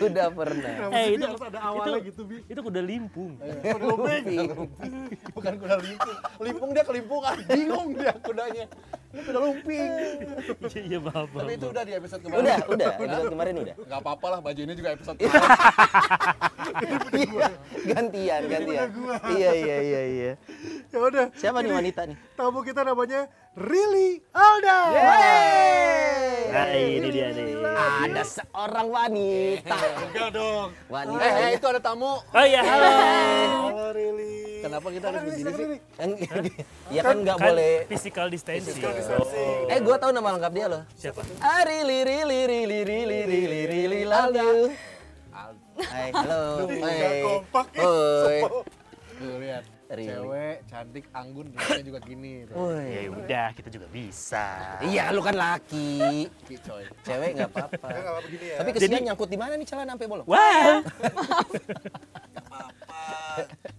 udah 0.00 0.26
pernah. 0.32 0.72
Eh 0.92 1.04
sih, 1.06 1.14
itu 1.16 1.24
harus 1.24 1.42
ada 1.44 1.58
awalnya 1.64 2.00
gitu, 2.04 2.22
Bi. 2.28 2.36
itu 2.44 2.60
kuda 2.60 2.80
limpung. 2.84 3.32
Bukan 5.32 5.54
kuda 5.60 5.76
limpung. 5.80 6.16
Limpung 6.42 6.70
dia 6.74 6.84
kelimpungan. 6.84 7.36
Bingung 7.48 7.88
dia 7.96 8.12
kudanya. 8.20 8.64
Ini 9.12 9.20
kuda 9.24 9.38
lumping. 9.40 9.90
Iya 10.66 10.80
iya 10.88 10.98
maaf. 11.00 11.28
Tapi 11.32 11.52
itu 11.56 11.66
udah 11.72 11.82
di 11.88 11.92
episode 11.96 12.20
kemarin. 12.20 12.40
Udah, 12.44 12.56
udah, 12.68 12.86
episode 12.92 13.30
kemarin 13.32 13.54
udah. 13.64 13.74
Gak 13.86 14.00
apa-apa 14.04 14.26
lah, 14.28 14.38
baju 14.44 14.60
ini 14.60 14.74
juga 14.76 14.88
episode 14.92 15.16
kemarin. 15.16 15.48
Iya, 17.16 17.48
gantian, 17.94 18.40
gantian. 18.50 18.88
Iya, 19.32 19.50
iya, 19.56 19.76
iya, 19.80 20.02
iya. 20.04 20.32
Ya 20.92 20.98
udah. 21.00 21.26
Siapa 21.32 21.64
nih 21.64 21.72
wanita 21.72 22.00
nih? 22.04 22.16
Tamu 22.36 22.60
kita 22.60 22.84
namanya 22.84 23.30
Rili 23.56 24.20
Alda. 24.36 24.80
Nah, 26.52 26.68
ini 26.76 27.08
dia 27.08 27.32
nih. 27.32 27.56
Ada 28.04 28.22
seorang 28.22 28.86
wanita. 28.92 29.76
Enggak 30.04 30.28
dong. 30.36 30.68
Wanita. 30.92 31.24
Eh, 31.24 31.32
eh, 31.40 31.50
itu 31.56 31.64
ada 31.64 31.80
tamu. 31.80 32.20
Oh 32.20 32.44
iya, 32.44 32.60
halo. 32.60 32.88
Halo 33.72 33.86
Rili. 33.96 34.60
Kenapa 34.60 34.92
kita 34.92 35.08
harus 35.08 35.22
begini 35.24 35.50
sih? 35.50 35.64
Rili. 35.64 35.78
Yang- 35.96 36.12
Ya 36.96 37.00
kan 37.00 37.16
nggak 37.24 37.36
Kan 37.40 37.48
boleh. 37.48 37.74
physical 37.88 38.26
distancing. 38.28 38.76
Distancing. 38.76 39.72
Eh, 39.72 39.80
gua 39.80 39.96
tahu 39.96 40.12
nama 40.12 40.36
lengkap 40.36 40.52
dia 40.52 40.66
loh. 40.68 40.82
Siapa? 40.92 41.24
Ah, 41.40 41.64
Rili, 41.64 42.04
Rili, 42.04 42.40
Rili, 42.44 42.78
Rili, 42.84 43.18
Rili, 43.24 43.60
Rili, 43.64 44.00
love 44.04 44.36
you. 44.36 44.68
Hai, 45.80 46.12
halo. 46.12 46.68
Hai. 46.76 47.24
kompak 47.24 47.66
lihat. 49.40 49.64
Rili. 49.86 50.10
Cewek 50.10 50.56
cantik 50.66 51.04
anggun 51.14 51.46
rambutnya 51.54 51.84
juga 51.86 52.00
gini. 52.02 52.32
Ya 52.90 53.00
udah, 53.10 53.48
kita 53.54 53.68
juga 53.70 53.86
bisa. 53.90 54.46
Iya, 54.82 55.14
lu 55.14 55.22
kan 55.22 55.38
laki. 55.38 56.26
Ki, 56.46 56.54
coy. 56.58 56.82
Cewek 57.06 57.30
nggak 57.38 57.50
apa-apa. 57.54 57.86
Ya, 57.94 57.98
nggak 58.02 58.14
apa 58.14 58.20
begini 58.26 58.44
ya. 58.50 58.56
Tapi 58.58 58.70
kesian 58.74 59.02
nyangkut 59.06 59.28
di 59.30 59.38
mana 59.38 59.52
nih 59.54 59.66
celana 59.66 59.94
sampai 59.94 60.08
bolong? 60.10 60.26
Wah, 60.26 60.82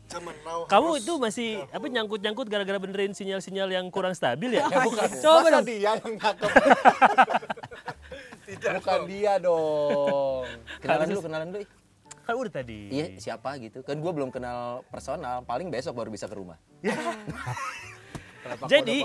zaman 0.07 0.35
now 0.45 0.63
kamu 0.71 0.89
itu 1.03 1.13
masih 1.19 1.49
apa 1.69 1.85
nyangkut-nyangkut 1.85 2.47
gara-gara 2.47 2.79
benerin 2.79 3.11
sinyal-sinyal 3.13 3.69
yang 3.69 3.85
kurang 3.91 4.13
stabil 4.15 4.57
ya? 4.57 4.65
bukan. 4.87 5.09
Coba 5.19 5.47
dong. 5.59 5.65
dia 5.65 5.79
yang 5.93 5.99
cakep. 6.01 6.51
bukan 8.79 8.99
dia 9.09 9.33
dong. 9.41 10.45
Kenalan 10.79 11.05
dulu, 11.11 11.21
kenalan 11.25 11.47
dulu. 11.51 11.65
Kan 12.27 12.35
udah 12.35 12.51
tadi. 12.51 12.91
Iya, 12.91 13.05
siapa 13.15 13.55
gitu. 13.57 13.79
Kan 13.81 14.03
gua 14.03 14.11
belum 14.11 14.27
kenal 14.27 14.83
personal, 14.91 15.47
paling 15.47 15.71
besok 15.71 15.95
baru 15.95 16.11
bisa 16.11 16.27
ke 16.27 16.35
rumah. 16.35 16.59
Kenapa 18.43 18.63
Jadi-? 18.67 19.03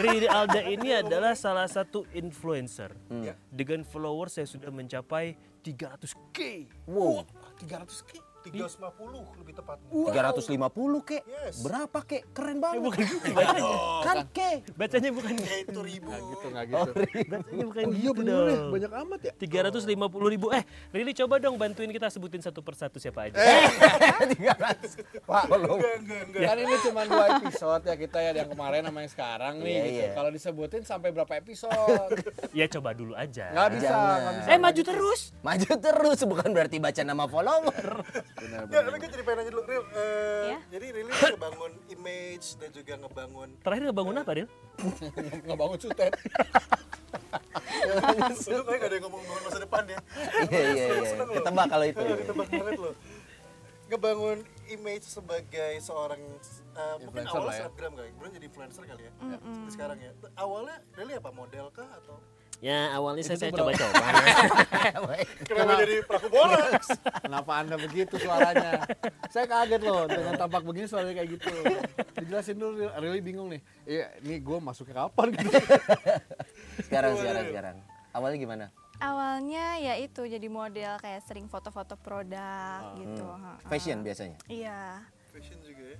Riri 0.00 0.28
Alda 0.28 0.60
ini 0.64 0.92
adalah 0.92 1.32
salah 1.32 1.68
satu 1.68 2.04
influencer 2.12 2.92
Hmm. 3.08 3.28
dengan 3.48 3.84
followers 3.84 4.36
yang 4.36 4.48
sudah 4.48 4.72
mencapai 4.72 5.36
300k. 5.60 6.64
Wow. 6.88 7.28
300 7.60 8.00
ki. 8.04 8.18
350 8.40 9.38
lebih 9.38 9.54
tepatnya. 9.54 9.90
350 9.90 10.56
kek. 11.02 11.22
Yes. 11.22 11.54
Berapa 11.60 11.98
kek? 12.02 12.22
Keren 12.30 12.58
banget. 12.58 12.80
bukan 12.82 13.00
gitu 13.02 13.28
bacanya. 13.30 13.74
kan 14.00 14.16
kek. 14.30 14.58
Bacanya 14.72 15.10
bukan 15.10 15.32
Ya 15.36 15.56
itu 15.60 15.80
ribu. 15.80 16.10
Gitu 16.10 16.46
nggak 16.46 16.64
gitu. 16.66 16.90
bacanya 17.26 17.64
bukan 17.64 17.82
Oh 17.82 17.92
iya 17.92 18.00
gitu 18.02 18.12
bener 18.16 18.34
ya, 18.34 18.44
dong. 18.50 18.70
banyak 18.70 18.92
amat 18.98 19.20
ya. 19.22 19.32
350 19.36 19.92
ribu. 20.28 20.46
Eh, 20.50 20.62
Rili 20.90 21.12
coba 21.14 21.34
dong 21.36 21.54
bantuin 21.54 21.88
kita 21.88 22.08
sebutin 22.08 22.40
satu 22.40 22.60
persatu 22.60 22.96
siapa 22.96 23.26
aja. 23.26 23.36
Eh. 23.36 23.68
300. 24.40 25.22
Pak, 25.22 25.44
belum. 25.46 25.76
Enggak, 25.76 25.94
enggak, 25.98 26.20
enggak. 26.26 26.42
Kan 26.42 26.56
ini 26.58 26.74
cuma 26.80 27.00
dua 27.04 27.24
episode 27.36 27.82
ya 27.82 27.94
kita 27.94 28.18
ya 28.20 28.30
yang 28.34 28.48
kemarin 28.48 28.80
sama 28.82 28.98
yang 29.00 29.10
sekarang 29.10 29.54
nih 29.58 29.68
Iya, 29.70 29.82
gitu. 29.82 30.00
iya. 30.00 30.08
Kalau 30.12 30.30
disebutin 30.30 30.82
sampai 30.82 31.08
berapa 31.10 31.32
episode? 31.34 32.16
Ya 32.50 32.66
coba 32.66 32.90
dulu 32.92 33.14
aja. 33.14 33.50
Nggak 33.50 33.68
bisa, 33.78 33.94
bisa. 34.34 34.48
Eh 34.48 34.58
maju 34.58 34.82
terus. 34.82 35.20
Maju 35.40 35.70
terus 35.72 36.18
bukan 36.24 36.50
berarti 36.50 36.76
baca 36.78 37.02
nama 37.02 37.24
follower. 37.24 37.86
Benar, 38.30 38.60
Ya, 38.60 38.66
benar. 38.66 38.82
tapi 38.86 38.96
gue 38.98 39.10
jadi 39.10 39.22
pengen 39.22 39.38
nanya 39.38 39.52
dulu, 39.52 39.62
Ril. 39.64 39.84
Eh, 39.90 40.44
Ya. 40.46 40.58
Jadi 40.70 40.86
Rili 40.92 41.10
ngebangun 41.10 41.72
image 41.88 42.46
dan 42.56 42.70
juga 42.70 42.92
ngebangun 42.96 43.48
Terakhir 43.60 43.82
ngebangun 43.86 44.14
apa, 44.16 44.30
Ril? 44.32 44.48
Ngebangun 45.48 45.78
sutet. 45.78 46.12
Lu 48.50 48.62
kayak 48.64 48.78
gak 48.80 48.88
ada 48.88 48.94
yang 48.94 49.04
ngomong 49.08 49.22
bangun 49.22 49.42
masa 49.44 49.58
depan 49.58 49.82
ya. 49.84 49.98
Iya 50.46 50.60
iya 50.72 50.84
iya. 50.94 51.24
Ketebak 51.32 51.66
kalau 51.68 51.86
itu. 51.86 52.00
Ketebak 52.00 52.48
banget 52.48 52.78
loh. 52.78 52.94
Ngebangun 53.90 54.38
image 54.70 55.02
sebagai 55.02 55.72
seorang 55.82 56.22
uh, 56.78 56.96
mungkin 57.02 57.26
awalnya 57.26 57.50
ya. 57.50 57.60
selebgram 57.66 57.92
kali, 57.98 58.08
kemudian 58.14 58.34
jadi 58.38 58.46
influencer 58.46 58.82
kali 58.86 59.02
ya. 59.02 59.12
Seperti 59.18 59.70
sekarang 59.74 59.98
ya. 59.98 60.10
Awalnya 60.38 60.76
Rili 60.94 61.14
apa 61.18 61.30
model 61.34 61.66
kah 61.74 61.88
atau 61.98 62.16
Ya 62.60 62.92
awalnya 62.92 63.24
saya, 63.24 63.40
Itu 63.40 63.44
saya 63.48 63.52
coba-coba. 63.56 64.04
kenapa 65.48 65.72
jadi 65.80 65.94
pelaku 66.04 66.28
borax? 66.28 66.82
Kenapa 67.24 67.52
anda 67.56 67.76
begitu 67.80 68.14
suaranya? 68.20 68.84
Saya 69.32 69.48
kaget 69.48 69.80
loh 69.80 70.04
dengan 70.04 70.36
tampak 70.36 70.60
begini 70.68 70.84
suaranya 70.84 71.16
kayak 71.16 71.40
gitu. 71.40 71.48
Dijelasin 72.20 72.60
dulu. 72.60 72.84
Really 73.00 73.24
bingung 73.24 73.48
nih. 73.48 73.64
Iya, 73.88 74.06
ini 74.20 74.44
gue 74.44 74.58
masuknya 74.60 75.08
kapan 75.08 75.32
gitu? 75.40 75.56
Sekarang 76.84 77.16
sekarang 77.16 77.44
sekarang. 77.48 77.76
Awalnya 78.12 78.38
gimana? 78.38 78.66
Awalnya 79.00 79.80
ya 79.80 79.94
itu 79.96 80.28
jadi 80.28 80.44
model 80.52 81.00
kayak 81.00 81.24
sering 81.24 81.48
foto-foto 81.48 81.96
produk 81.96 82.92
gitu. 83.00 83.24
ha-ha. 83.24 83.56
Fashion 83.72 84.04
biasanya. 84.04 84.36
Iya. 84.52 85.00
Fashion 85.32 85.56
juga 85.64 85.96
ya. 85.96 85.98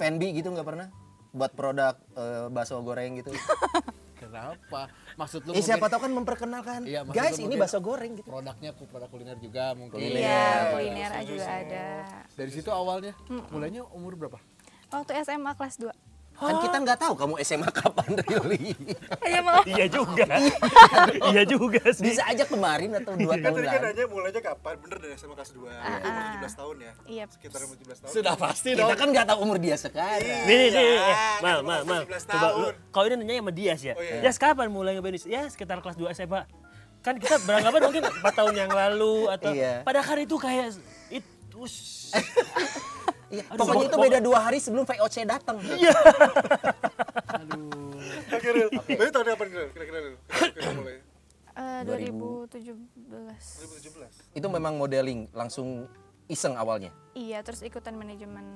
F&B 0.00 0.32
gitu 0.32 0.48
nggak 0.48 0.64
pernah? 0.64 0.88
Buat 1.36 1.52
produk 1.52 1.92
eh, 2.16 2.48
bakso 2.48 2.80
goreng 2.80 3.20
gitu. 3.20 3.36
Kenapa? 4.34 4.90
Maksud 5.14 5.40
lu 5.46 5.50
Eh 5.54 5.62
siapa 5.62 5.86
tahu 5.86 6.10
kan 6.10 6.12
memperkenalkan. 6.12 6.80
Iya, 6.82 7.06
Guys, 7.06 7.38
ini 7.38 7.54
bakso 7.54 7.78
goreng 7.78 8.18
gitu. 8.18 8.26
produknya 8.26 8.74
produk 8.74 9.06
kuliner 9.06 9.38
juga 9.38 9.78
mungkin. 9.78 9.94
Kuliner. 9.94 10.18
Iya, 10.18 10.50
kuliner 10.74 11.10
juga 11.22 11.46
ada. 11.46 11.86
Dari 12.34 12.50
situ 12.50 12.70
awalnya, 12.74 13.14
mulainya 13.54 13.86
umur 13.94 14.18
berapa? 14.18 14.42
Waktu 14.90 15.22
SMA 15.22 15.54
kelas 15.54 15.78
2. 15.78 16.13
Kan 16.44 16.56
kita 16.60 16.76
nggak 16.78 16.98
tahu 16.98 17.14
kamu 17.14 17.34
SMA 17.40 17.70
kapan 17.70 18.10
really. 18.22 18.76
Ya 19.22 19.40
maaf. 19.40 19.64
iya 19.64 19.86
juga. 19.86 20.24
iya 21.24 21.42
juga 21.44 21.80
sih. 21.90 22.04
Bisa 22.04 22.22
aja 22.24 22.44
kemarin 22.44 22.92
atau 22.94 23.12
dua 23.14 23.34
Kan 23.34 23.42
tahun 23.42 23.56
tadi 23.56 23.66
kan 23.66 23.74
lalu. 23.74 23.86
nanya 23.90 24.04
mulainya 24.06 24.42
kapan? 24.42 24.74
Bener 24.78 24.98
dari 24.98 25.14
SMA 25.14 25.34
kelas 25.34 25.50
2. 25.50 25.64
Umur 25.64 26.22
17 26.44 26.54
tahun 26.54 26.76
ya. 26.78 26.92
Iya. 27.06 27.24
Sekitar 27.28 27.58
umur 27.62 27.76
17 27.76 27.98
tahun. 27.98 28.12
Sudah 28.12 28.34
pasti 28.34 28.68
Kita 28.72 28.94
kan 28.94 29.08
nggak 29.08 29.26
tahu 29.26 29.38
umur 29.40 29.56
dia 29.56 29.76
sekarang. 29.76 30.20
Nih, 30.44 30.68
nih, 30.68 30.68
nih, 30.70 30.84
Iya, 30.84 31.00
kan 31.00 31.40
mal, 31.40 31.58
mal, 31.62 31.80
mal. 31.82 32.02
17 32.04 32.24
Coba 32.26 32.48
lu, 32.54 32.66
kau 32.90 33.02
ini 33.04 33.14
nanya 33.16 33.40
sama 33.40 33.52
Dias 33.52 33.80
ya. 33.80 33.94
Oh, 33.94 34.00
iya. 34.00 34.20
Dias 34.20 34.36
kapan 34.36 34.68
mulai 34.68 34.92
ngebandis? 34.94 35.24
Ya 35.24 35.46
sekitar 35.46 35.80
kelas 35.80 35.96
2 35.96 36.12
SMA. 36.12 36.44
Kan 37.00 37.16
kita 37.16 37.36
beranggapan 37.40 37.80
mungkin 37.82 38.02
4 38.02 38.20
tahun 38.32 38.54
yang 38.54 38.70
lalu 38.70 39.28
atau 39.28 39.52
Iya. 39.52 39.80
pada 39.82 40.00
hari 40.00 40.24
itu 40.24 40.36
kayak 40.36 40.72
itu 41.10 41.60
Iya, 43.34 43.44
pokoknya 43.50 43.84
itu 43.90 43.98
beda 43.98 44.18
dua 44.22 44.38
hari 44.46 44.58
sebelum 44.62 44.84
VOC 44.86 45.16
datang. 45.26 45.58
Oke, 48.34 48.48
Ril. 48.54 48.68
Berarti 48.70 49.10
tahun 49.10 49.26
kapan 49.34 49.48
Ril? 49.50 49.68
Kira-kira? 49.74 49.98
Kira-kira 50.30 50.70
mulai. 50.78 50.96
Eh, 51.54 51.80
2017. 51.86 52.74
2017. 54.34 54.38
Itu 54.38 54.46
memang 54.50 54.74
modeling 54.74 55.30
langsung 55.30 55.86
iseng 56.26 56.58
awalnya. 56.58 56.90
Iya, 57.14 57.42
terus 57.46 57.62
ikutan 57.62 57.94
manajemen 57.94 58.46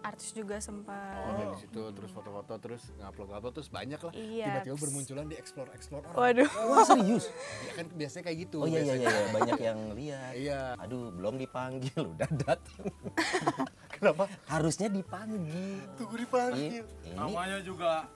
artis 0.00 0.32
juga 0.32 0.56
sempat. 0.64 1.12
Oh, 1.28 1.36
dari 1.36 1.56
situ 1.60 1.82
terus 1.92 2.10
foto-foto 2.12 2.54
terus 2.56 2.82
ngupload 2.96 3.30
upload 3.36 3.54
terus 3.60 3.68
banyak 3.68 4.00
lah. 4.00 4.12
Iya. 4.16 4.46
Tiba-tiba 4.48 4.76
bermunculan 4.80 5.26
di 5.28 5.36
explore 5.36 5.70
explore 5.76 6.04
orang. 6.08 6.16
Waduh. 6.16 6.50
Wah 6.72 6.84
serius? 6.88 7.24
Ya 7.68 7.72
kan 7.76 7.86
biasanya 7.92 8.24
kayak 8.30 8.38
gitu. 8.48 8.56
Oh 8.64 8.68
iya 8.68 8.80
iya 8.80 8.94
biasanya. 8.96 9.10
iya 9.12 9.32
banyak 9.36 9.58
yang 9.60 9.80
lihat. 9.92 10.32
Iya. 10.36 10.60
Aduh 10.80 11.12
belum 11.12 11.34
dipanggil 11.36 12.00
udah 12.16 12.30
datang. 12.32 12.84
Kenapa? 14.00 14.24
Harusnya 14.48 14.88
dipanggil. 14.88 15.84
Tunggu 15.94 16.16
dipanggil. 16.16 16.88
Ini. 17.04 17.12
Namanya 17.12 17.60
juga 17.60 18.08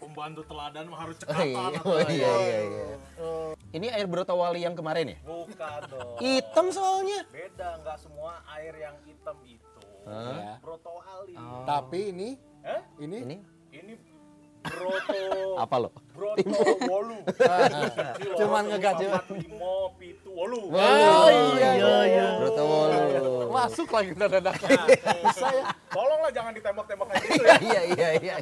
pembantu 0.00 0.40
teladan 0.42 0.88
mah 0.88 0.98
harus 0.98 1.16
Oh 1.20 1.22
cekatan. 1.22 1.44
iya, 1.44 1.68
atau 1.70 1.84
oh, 1.86 1.98
ya. 2.00 2.08
iya, 2.08 2.32
iya, 2.34 2.60
iya. 2.64 2.86
Ini 3.68 3.86
air 3.92 4.06
brotowali 4.08 4.64
yang 4.64 4.72
kemarin 4.72 5.12
ya? 5.12 5.18
Bukan 5.20 5.80
dong. 5.86 6.16
Hitam 6.16 6.66
soalnya. 6.72 7.28
Beda, 7.28 7.76
nggak 7.78 7.98
semua 8.00 8.40
air 8.56 8.74
yang 8.74 8.96
hitam 9.04 9.36
itu. 9.44 9.80
Ya. 10.08 10.56
Broto 10.58 11.04
Ali. 11.04 11.36
Tapi 11.68 12.00
ini 12.08 12.28
Eh? 12.64 12.80
ini, 12.98 13.16
Ini 13.22 13.36
Ini 13.70 13.94
broto 14.64 15.20
apa 15.60 15.76
lo? 15.78 15.90
Broto 16.18 16.50
wolu. 16.90 17.18
Cuman 18.42 18.62
ngegas, 18.74 18.94
cuman. 18.98 19.22
Limo 19.38 19.94
pitu 19.94 20.30
wolu. 20.34 20.74
Oh 20.74 21.28
iya 21.54 21.70
iya. 21.78 22.26
Brotowali. 22.42 22.98
Masuk 23.48 23.88
lagi 23.90 24.12
dadak 24.14 24.54
Saya 25.34 25.62
tolonglah 25.94 26.30
jangan 26.34 26.52
ditembak-tembak 26.52 27.06
kayak 27.14 27.22
gitu 27.22 27.42
ya. 27.46 27.58
Iya 27.68 27.82
iya 27.94 28.08
iya. 28.18 28.34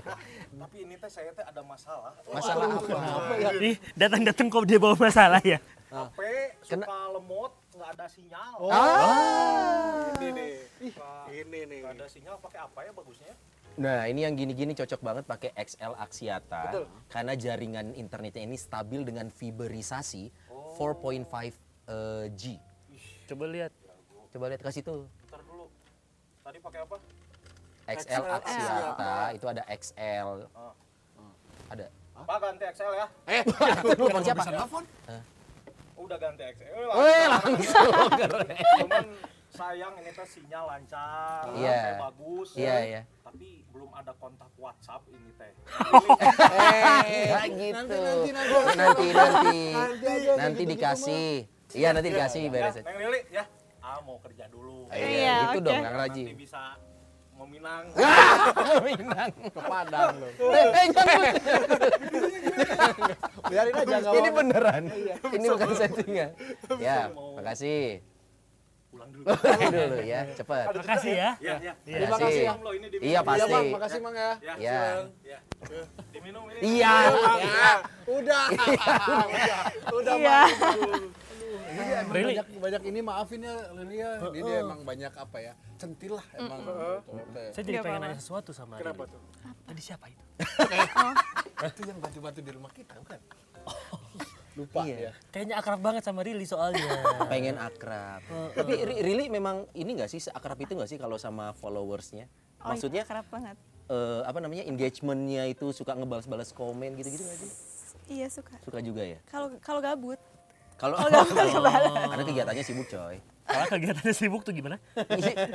Tapi 0.56 0.76
ini 0.88 0.94
teh 0.96 1.10
saya 1.12 1.30
teh 1.36 1.44
ada 1.44 1.60
masalah. 1.60 2.16
Masalah 2.32 2.66
apa? 2.80 2.96
Apa 2.96 3.34
ya? 3.36 3.50
Ih, 3.60 3.76
datang-datang 3.92 4.46
kok 4.48 4.64
dia 4.64 4.80
bawa 4.80 4.96
masalah 4.96 5.40
ya. 5.44 5.60
HP 5.86 6.18
suka 6.66 6.98
lemot, 7.14 7.52
nggak 7.76 7.90
ada 7.94 8.06
sinyal. 8.10 8.58
Ini 10.18 10.28
nih. 10.32 10.52
Ini 11.30 11.60
nih. 11.70 11.78
Nggak 11.84 11.94
ada 12.00 12.06
sinyal 12.10 12.36
pakai 12.42 12.60
apa 12.64 12.78
ya 12.82 12.90
bagusnya? 12.96 13.34
Nah 13.76 14.08
ini 14.08 14.24
yang 14.24 14.32
gini-gini 14.32 14.72
cocok 14.72 15.00
banget 15.04 15.24
pakai 15.28 15.50
XL 15.52 15.92
Axiata 16.00 16.72
Betul. 16.72 16.84
karena 17.12 17.32
jaringan 17.36 17.86
internetnya 17.92 18.48
ini 18.48 18.56
stabil 18.56 19.04
dengan 19.04 19.28
fiberisasi 19.28 20.32
4.5 20.80 21.28
eh, 21.92 22.26
G. 22.32 22.42
Coba 23.28 23.44
lihat. 23.52 23.72
Coba 24.32 24.44
lihat 24.48 24.60
ke 24.64 24.70
situ. 24.72 25.04
Ntar 25.28 25.40
dulu. 25.44 25.68
Tadi 26.40 26.58
pakai 26.64 26.80
apa? 26.88 26.96
XL 27.86 28.24
Axiata 28.24 29.14
itu 29.36 29.46
ada 29.46 29.62
XL. 29.68 30.28
Ada. 31.68 31.86
Pak 32.16 32.36
ganti 32.40 32.64
XL 32.72 32.92
ya. 32.96 33.06
Telepon 33.92 34.22
siapa? 34.24 34.42
Udah 36.00 36.16
ganti 36.16 36.42
XL. 36.48 36.86
Weh 36.96 37.24
langsung. 37.28 37.92
Cuman 38.80 39.04
sayang 39.56 39.92
ini 39.96 40.10
teh 40.10 40.26
sinyal 40.26 40.64
lancar, 40.66 41.42
Iya. 41.50 41.72
wifi 41.72 41.92
bagus. 41.98 42.48
Iya 42.54 42.76
iya. 42.82 43.00
Tapi 43.20 43.48
belum 43.68 43.90
ada 43.90 44.12
kontak 44.14 44.50
WhatsApp 44.54 45.02
ini 45.08 45.30
teh. 45.34 45.52
Eh 46.52 47.48
gitu. 47.50 48.00
Nanti 48.76 49.06
nanti 49.10 49.58
nanti 50.36 50.62
dikasih. 50.64 51.28
Iya 51.72 51.88
nanti 51.90 52.08
dikasih 52.08 52.42
Ya, 52.42 52.52
beres. 52.52 52.74
Neng 52.78 52.96
Lili 52.98 53.20
ya. 53.28 53.44
Ah 53.80 53.98
mau 54.00 54.18
kerja 54.18 54.44
dulu. 54.46 54.86
Iya, 54.90 55.50
itu 55.50 55.58
oke. 55.58 55.64
dong 55.64 55.78
Kang 55.78 55.94
Nanti 55.94 56.22
Raji. 56.22 56.24
bisa 56.34 56.62
meminang. 57.36 57.84
Minang. 58.86 59.30
Ke 59.46 59.60
Padang 59.62 60.14
loh. 60.16 60.30
Eh, 60.32 60.66
eh, 60.72 60.86
jangan. 60.88 61.20
Biarin 63.46 63.74
aja 63.76 63.96
Ini 64.10 64.30
beneran. 64.32 64.82
Ini 65.30 65.46
bukan 65.46 65.70
settingan. 65.72 66.30
Ya, 66.78 67.12
makasih. 67.12 68.00
Pulang 69.06 69.12
dulu. 69.14 69.24
dulu 69.70 69.96
ya, 70.02 70.20
cepat. 70.32 70.64
Makasih 70.72 71.12
ya. 71.12 71.30
Iya, 71.38 71.54
iya. 71.62 71.72
Terima 71.82 72.18
kasih 72.18 72.42
ya. 72.42 72.52
Lo 72.58 72.70
ini 72.70 72.86
diminum. 72.86 73.06
Iya 73.06 73.12
Iya 73.12 73.20
pasti. 73.22 73.52
Bang, 73.52 73.66
makasih 73.70 74.00
Bang 74.00 74.14
ya. 74.14 74.30
Ya. 74.40 74.54
Iya. 74.56 74.78
Ya. 75.22 75.38
Diminum 76.10 76.42
ini. 76.50 76.58
Iya. 76.62 76.92
Udah. 78.06 78.44
Udah 79.90 80.14
Iya. 80.16 80.38
Ini 81.66 81.82
emang 82.00 82.14
Really? 82.14 82.34
banyak 82.34 82.46
banyak 82.56 82.82
ini 82.88 82.98
maafin 83.00 83.40
ya 83.42 83.54
Lili 83.74 83.96
ya. 84.00 84.10
Ini 84.32 84.40
dia 84.42 84.58
emang 84.60 84.80
banyak 84.82 85.12
apa 85.12 85.36
ya? 85.38 85.52
Centil 85.76 86.16
lah 86.16 86.26
emang. 86.34 86.60
Betul-betul. 86.64 87.52
Saya 87.52 87.64
jadi 87.64 87.78
pengen 87.80 88.00
nanya 88.00 88.16
sesuatu 88.16 88.50
sama 88.50 88.80
Kenapa 88.80 89.04
Rili. 89.04 89.12
tuh? 89.12 89.20
Tadi 89.66 89.80
siapa 89.82 90.06
itu? 90.08 90.24
Itu 91.68 91.80
yang 91.84 91.98
bantu-bantu 92.00 92.40
di 92.40 92.52
rumah 92.52 92.70
kita 92.70 92.94
bukan? 92.96 93.20
Lupa 94.56 94.82
Iya. 94.82 94.96
ya. 94.98 95.12
Kayaknya 95.28 95.54
akrab 95.54 95.80
banget 95.80 96.02
sama 96.02 96.20
Rili 96.20 96.42
soalnya. 96.42 96.80
Pengen 97.30 97.56
akrab. 97.56 98.24
Tapi 98.50 98.72
Ri- 98.74 99.00
Rili 99.02 99.28
memang 99.28 99.68
ini 99.72 99.90
nggak 99.94 100.08
sih 100.08 100.18
seakrab 100.18 100.56
itu 100.56 100.72
nggak 100.72 100.88
sih 100.88 100.96
kalau 100.96 101.14
sama 101.16 101.52
followersnya? 101.52 102.24
Oh, 102.58 102.72
Maksudnya 102.72 103.04
iya, 103.04 103.06
kerap 103.06 103.28
banget. 103.28 103.56
eh, 103.86 104.20
apa 104.22 104.38
namanya 104.40 104.64
engagementnya 104.64 105.46
itu 105.46 105.70
suka 105.70 105.92
ngebalas-balas 105.92 106.50
komen 106.50 106.96
gitu-gitu 106.96 107.22
nggak 107.22 107.38
sih? 107.38 107.50
Iya 108.08 108.26
suka. 108.26 108.56
Suka 108.60 108.80
juga 108.80 109.04
ya. 109.04 109.20
Kalau 109.24 109.52
kalau 109.60 109.78
gabut. 109.78 110.18
Kalau 110.74 110.92
Oh, 110.94 111.04
boleh 111.04 111.52
ngebalas. 111.52 112.08
karena 112.10 112.24
kegiatannya 112.26 112.64
sibuk 112.64 112.86
coy. 112.86 113.16
Kalau 113.46 113.66
kegiatannya 113.70 114.12
sibuk 114.12 114.42
tuh 114.42 114.52
gimana? 114.52 114.76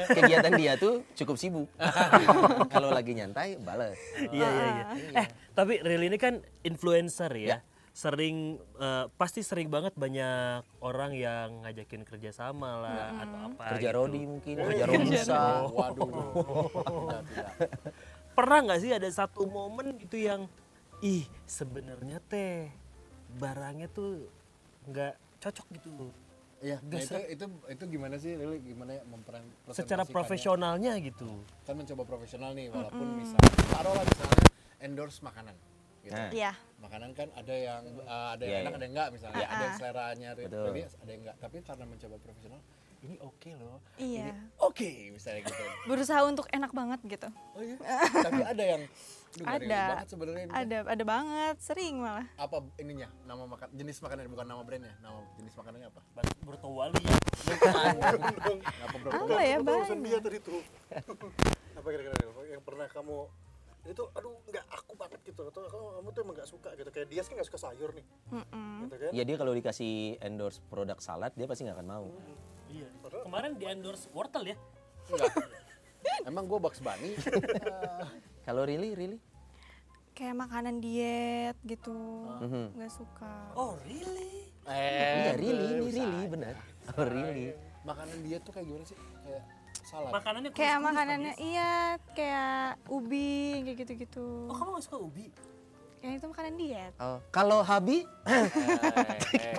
Kegiatan 0.07 0.53
dia 0.55 0.73
tuh 0.75 1.03
cukup 1.13 1.35
sibuk. 1.35 1.67
Kalau 2.67 2.89
lagi 2.89 3.11
nyantai, 3.11 3.57
bales. 3.57 3.99
Iya 4.25 4.47
iya 4.47 4.65
iya. 4.71 4.85
Eh 5.15 5.27
tapi 5.51 5.77
Ril 5.79 6.03
ini 6.03 6.15
kan 6.15 6.39
influencer 6.61 7.29
ya. 7.35 7.59
Sering 7.91 8.55
eh, 8.79 9.05
pasti 9.19 9.43
sering 9.43 9.67
banget 9.67 9.91
banyak 9.99 10.63
orang 10.79 11.11
yang 11.11 11.67
ngajakin 11.67 12.07
kerja 12.07 12.31
sama 12.31 12.79
lah 12.79 13.05
atau 13.19 13.37
apa. 13.51 13.63
Kerja 13.75 13.89
gitu. 13.91 13.97
rodi 13.99 14.21
mungkin, 14.23 14.55
kerja 14.55 14.85
romusa. 14.87 15.41
Waduh. 15.67 16.09
Tidak, 16.09 17.21
tidak. 17.29 17.51
Pernah 18.31 18.57
nggak 18.63 18.79
sih 18.79 18.91
ada 18.95 19.09
satu 19.11 19.43
momen 19.43 19.99
gitu 19.99 20.15
yang 20.15 20.47
ih 21.03 21.25
sebenarnya 21.49 22.21
teh 22.29 22.69
barangnya 23.35 23.89
tuh 23.89 24.29
nggak 24.85 25.13
cocok 25.41 25.67
gitu 25.75 25.89
Iya, 26.61 26.77
nah 26.85 27.01
itu, 27.01 27.17
itu 27.25 27.45
itu 27.73 27.83
gimana 27.89 28.15
sih, 28.21 28.37
Lili? 28.37 28.61
Gimana 28.61 29.01
ya 29.01 29.03
memperan 29.09 29.41
secara 29.73 30.05
profesionalnya 30.05 30.93
gitu. 31.01 31.41
Kan 31.65 31.73
mencoba 31.73 32.05
profesional 32.05 32.53
nih, 32.53 32.69
walaupun 32.69 33.17
misalnya, 33.17 33.49
taruhlah 33.73 34.05
misalnya 34.05 34.45
endorse 34.77 35.25
makanan. 35.25 35.57
Gitu. 36.01 36.17
Nah. 36.17 36.29
Iya. 36.33 36.51
Makanan 36.81 37.09
kan 37.13 37.29
ada 37.37 37.53
yang 37.53 37.81
uh, 38.09 38.33
ada 38.33 38.41
Iya, 38.41 38.51
yang 38.57 38.61
enak, 38.65 38.71
iya. 38.73 38.77
ada 38.77 38.83
yang 38.85 38.93
enggak 38.97 39.09
misalnya. 39.13 39.45
Ada 39.45 39.63
yang 39.63 39.75
seleranya. 39.77 40.29
Lili, 40.33 40.81
ada 40.89 41.09
yang 41.13 41.21
enggak. 41.21 41.35
Tapi 41.37 41.57
karena 41.61 41.85
mencoba 41.85 42.15
profesional, 42.17 42.61
ini 43.01 43.15
oke 43.21 43.49
loh. 43.57 43.77
Iya. 44.01 44.29
Ini 44.29 44.61
oke 44.61 44.89
misalnya 45.13 45.41
gitu. 45.45 45.63
Berusaha 45.85 46.21
untuk 46.25 46.45
enak 46.49 46.71
banget 46.73 46.99
gitu. 47.05 47.29
Oh 47.53 47.61
iya. 47.61 47.77
Tapi 48.09 48.41
ada 48.41 48.63
yang 48.65 48.81
Ada. 49.47 49.81
banget 49.95 50.07
sebenarnya 50.11 50.43
ini. 50.43 50.51
Ada 50.51 50.77
ada 50.91 51.03
banget, 51.07 51.55
sering 51.63 51.95
malah. 52.03 52.27
Apa 52.35 52.67
ininya? 52.81 53.07
Nama 53.23 53.43
makan 53.47 53.67
jenis 53.77 53.97
makanan 54.03 54.27
bukan 54.27 54.43
nama 54.43 54.61
brandnya. 54.65 54.93
Nama 54.99 55.17
jenis 55.39 55.53
makanannya 55.55 55.87
apa? 55.87 56.01
Burto 56.43 56.67
Wali. 56.67 57.05
Apa 59.07 59.39
ya 59.39 59.57
dia 59.57 59.63
banyak. 59.63 60.21
tadi 60.21 60.39
tuh. 60.43 60.61
Apa 61.81 61.87
kira-kira 61.89 62.13
yang 62.51 62.61
pernah 62.61 62.85
kamu 62.91 63.25
itu 63.81 64.03
aduh 64.13 64.37
nggak 64.45 64.65
aku 64.69 64.93
banget 64.93 65.19
gitu 65.25 65.41
atau 65.49 65.65
kamu, 65.65 65.85
kamu 65.97 66.07
tuh 66.13 66.21
emang 66.21 66.35
nggak 66.37 66.49
suka 66.49 66.69
gitu 66.77 66.89
kayak 66.93 67.07
dia 67.09 67.21
kan 67.25 67.33
nggak 67.33 67.47
suka 67.49 67.59
sayur 67.59 67.89
nih 67.97 68.05
Mm-mm. 68.29 68.69
gitu 68.85 68.95
kan 69.01 69.11
Ya 69.11 69.23
dia 69.25 69.35
kalau 69.35 69.53
dikasih 69.57 70.21
endorse 70.21 70.61
produk 70.69 71.01
salad, 71.01 71.33
dia 71.33 71.49
pasti 71.49 71.65
nggak 71.65 71.81
akan 71.81 71.87
mau. 71.89 72.05
Iya. 72.69 72.87
Kemarin 73.25 73.57
di 73.57 73.65
endorse 73.65 74.05
wortel 74.13 74.53
ya. 74.53 74.55
Enggak. 75.09 75.33
Emang 76.29 76.45
gue 76.45 76.59
Bugs 76.61 76.77
Bunny? 76.79 77.17
Kalau 78.45 78.63
really, 78.63 78.93
really? 78.93 79.17
Kayak 80.13 80.45
makanan 80.45 80.77
diet 80.77 81.57
gitu. 81.65 81.97
Mhm. 82.37 82.77
Nggak 82.77 82.93
suka. 82.93 83.33
Oh 83.57 83.73
really? 83.81 84.53
Iya, 84.61 85.33
really, 85.41 85.89
ini 85.89 86.05
aja. 86.05 86.29
benar. 86.29 86.55
Oh, 86.93 87.05
really. 87.05 87.57
Makanan 87.81 88.17
dia 88.21 88.37
tuh 88.45 88.53
kayak 88.53 88.69
gimana 88.69 88.85
sih? 88.85 88.97
Kayak 89.25 89.43
salad. 89.81 90.11
Makanannya 90.11 90.51
Kayak 90.51 90.77
makanannya 90.79 91.33
Fadis. 91.35 91.47
iya, 91.47 91.71
kayak 92.13 92.79
ubi 92.87 93.31
kayak 93.63 93.77
gitu-gitu. 93.81 94.27
Oh 94.47 94.55
kamu 94.55 94.69
gak 94.77 94.85
suka 94.85 94.97
ubi? 94.99 95.27
Yang 96.01 96.13
itu 96.17 96.25
makanan 96.33 96.53
diet. 96.57 96.93
Oh, 96.97 97.21
kalau 97.29 97.61
Habi, 97.61 98.09
Hei, 98.25 98.49
hei, 98.49 99.53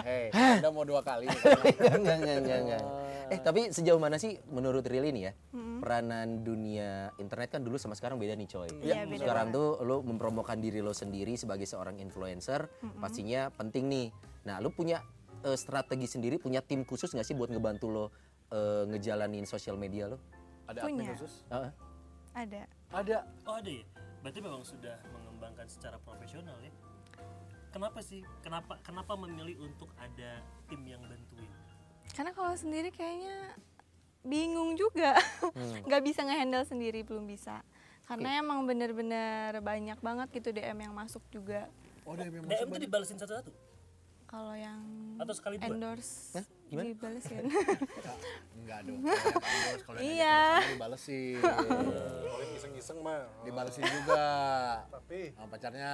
hei, 0.00 0.24
hei. 0.32 0.54
Udah 0.64 0.72
mau 0.72 0.88
dua 0.88 1.04
kali. 1.04 1.28
enggak, 2.00 2.16
enggak, 2.16 2.36
enggak, 2.40 2.58
enggak. 2.64 2.82
Eh, 3.28 3.36
tapi 3.36 3.68
sejauh 3.68 4.00
mana 4.00 4.16
sih 4.16 4.40
menurut 4.48 4.80
Rili 4.88 5.12
nih 5.12 5.28
ya, 5.28 5.32
peranan 5.84 6.40
dunia 6.40 7.12
internet 7.20 7.52
kan 7.52 7.60
dulu 7.60 7.76
sama 7.76 7.92
sekarang 7.92 8.16
beda 8.16 8.32
nih 8.40 8.48
coy. 8.48 8.72
Iya, 8.80 9.04
beda 9.04 9.20
Sekarang 9.20 9.46
tuh 9.52 9.76
lo 9.84 10.00
mempromokan 10.00 10.64
diri 10.64 10.80
lo 10.80 10.96
sendiri 10.96 11.36
sebagai 11.36 11.68
seorang 11.68 12.00
influencer, 12.00 12.64
pastinya 12.96 13.52
penting 13.52 13.84
nih. 13.84 14.06
Nah, 14.48 14.64
lo 14.64 14.72
punya 14.72 15.04
eh, 15.44 15.60
strategi 15.60 16.08
sendiri, 16.08 16.40
punya 16.40 16.64
tim 16.64 16.88
khusus 16.88 17.12
nggak 17.12 17.28
sih 17.28 17.36
buat 17.36 17.52
ngebantu 17.52 17.92
lo 17.92 18.04
eh, 18.52 18.84
ngejalanin 18.88 19.44
sosial 19.44 19.76
media 19.76 20.08
lo? 20.08 20.18
Ada 20.68 20.84
admin 20.84 21.04
Punya. 21.04 21.12
khusus? 21.16 21.32
Heeh. 21.48 21.72
Ada. 22.36 22.62
Ada. 22.92 23.18
Oh 23.48 23.54
ada 23.56 23.70
ya? 23.72 23.84
Berarti 24.20 24.38
memang 24.42 24.62
sudah 24.64 24.96
mengembangkan 25.12 25.66
secara 25.70 25.96
profesional 26.02 26.56
ya? 26.60 26.72
Kenapa 27.72 28.00
sih? 28.00 28.24
Kenapa 28.40 28.80
kenapa 28.80 29.12
memilih 29.16 29.60
untuk 29.64 29.92
ada 30.00 30.40
tim 30.68 30.80
yang 30.84 31.00
bantuin? 31.04 31.50
Karena 32.12 32.32
kalau 32.32 32.56
sendiri 32.56 32.88
kayaknya 32.92 33.56
bingung 34.24 34.76
juga. 34.76 35.16
Nggak 35.86 36.02
bisa 36.04 36.24
ngehandle 36.24 36.64
sendiri, 36.64 37.04
belum 37.04 37.28
bisa. 37.28 37.60
Karena 38.08 38.40
emang 38.40 38.64
bener-bener 38.64 39.60
banyak 39.60 40.00
banget 40.00 40.28
gitu 40.32 40.48
DM 40.48 40.88
yang 40.88 40.94
masuk 40.96 41.20
juga. 41.28 41.68
Oh, 42.08 42.16
ada 42.16 42.24
yang 42.24 42.48
DM 42.48 42.68
itu 42.72 42.80
dibalesin 42.88 43.20
satu-satu? 43.20 43.52
Kalau 44.28 44.56
yang 44.56 44.80
Atau 45.20 45.32
sekali 45.36 45.56
dua? 45.56 45.72
endorse 45.72 46.36
Gimana? 46.68 46.84
dibalesin. 46.86 47.42
Enggak 48.58 48.78
dong. 48.84 49.00
Kalau 49.82 49.98
Iya. 50.12 50.38
dibalesin. 50.68 51.40
kalau 51.40 51.64
yang 52.38 52.52
iseng-iseng 52.58 52.98
mah 53.00 53.24
Dibalesin 53.40 53.84
juga. 53.84 54.26
tapi 54.86 55.32
Sama 55.32 55.48
pacarnya. 55.48 55.92